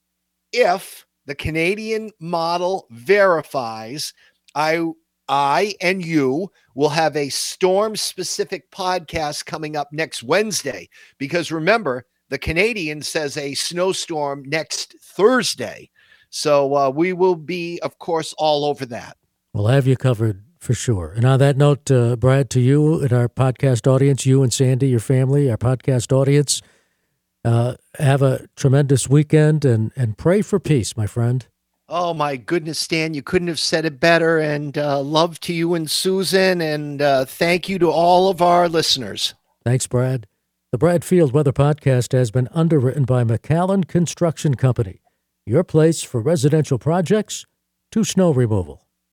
if 0.52 1.06
the 1.28 1.36
Canadian 1.36 2.12
model 2.19 2.88
verifies, 2.91 4.13
I 4.54 4.86
I 5.28 5.76
and 5.82 6.04
you 6.04 6.52
will 6.76 6.90
have 6.90 7.16
a 7.16 7.30
storm 7.30 7.96
specific 7.96 8.70
podcast 8.72 9.46
coming 9.46 9.76
up 9.76 9.90
next 9.92 10.24
Wednesday 10.24 10.90
because 11.18 11.52
remember, 11.52 12.06
the 12.30 12.38
Canadian 12.38 13.02
says 13.02 13.38
a 13.38 13.54
snowstorm 13.54 14.44
next 14.46 14.96
Thursday. 15.02 15.90
So 16.30 16.76
uh, 16.76 16.90
we 16.90 17.14
will 17.14 17.36
be, 17.36 17.80
of 17.82 18.00
course, 18.00 18.34
all 18.38 18.66
over 18.66 18.86
that. 18.88 19.18
We'll 19.54 19.68
have 19.68 19.86
you 19.86 19.96
covered 19.96 20.44
for 20.60 20.74
sure. 20.74 21.14
And 21.16 21.26
on 21.26 21.40
that 21.40 21.58
note, 21.58 21.92
uh, 21.92 22.16
Brad, 22.16 22.50
to 22.52 22.60
you 22.60 23.02
and 23.02 23.14
our 23.14 23.30
podcast 23.30 23.86
audience, 23.86 24.26
you 24.26 24.42
and 24.42 24.52
Sandy, 24.52 24.88
your 24.88 25.00
family, 25.00 25.52
our 25.52 25.58
podcast 25.58 26.12
audience, 26.12 26.62
uh, 27.46 27.76
have 28.00 28.22
a 28.22 28.48
tremendous 28.56 29.08
weekend 29.10 29.66
and, 29.66 29.92
and 29.96 30.18
pray 30.18 30.42
for 30.42 30.60
peace, 30.60 30.98
my 30.98 31.06
friend. 31.06 31.46
Oh 31.95 32.15
my 32.15 32.38
goodness, 32.38 32.79
Stan, 32.79 33.13
you 33.13 33.21
couldn't 33.21 33.49
have 33.49 33.60
said 33.60 33.86
it 33.86 33.99
better. 33.99 34.39
And 34.39 34.75
uh, 34.79 34.99
love 34.99 35.39
to 35.41 35.53
you 35.53 35.75
and 35.75 35.89
Susan, 35.89 36.60
and 36.60 36.99
uh, 36.99 37.25
thank 37.25 37.69
you 37.69 37.77
to 37.77 37.91
all 37.91 38.29
of 38.29 38.41
our 38.41 38.67
listeners. 38.67 39.36
Thanks, 39.63 39.86
Brad. 39.86 40.25
The 40.71 40.79
Brad 40.79 41.06
Field 41.06 41.34
Weather 41.34 41.53
Podcast 41.53 42.12
has 42.13 42.32
been 42.32 42.49
underwritten 42.51 43.03
by 43.03 43.23
McAllen 43.23 43.88
Construction 43.88 44.56
Company, 44.56 45.01
your 45.45 45.63
place 45.63 46.01
for 46.01 46.19
residential 46.19 46.79
projects 46.79 47.45
to 47.91 48.03
snow 48.03 48.32
removal. 48.32 48.83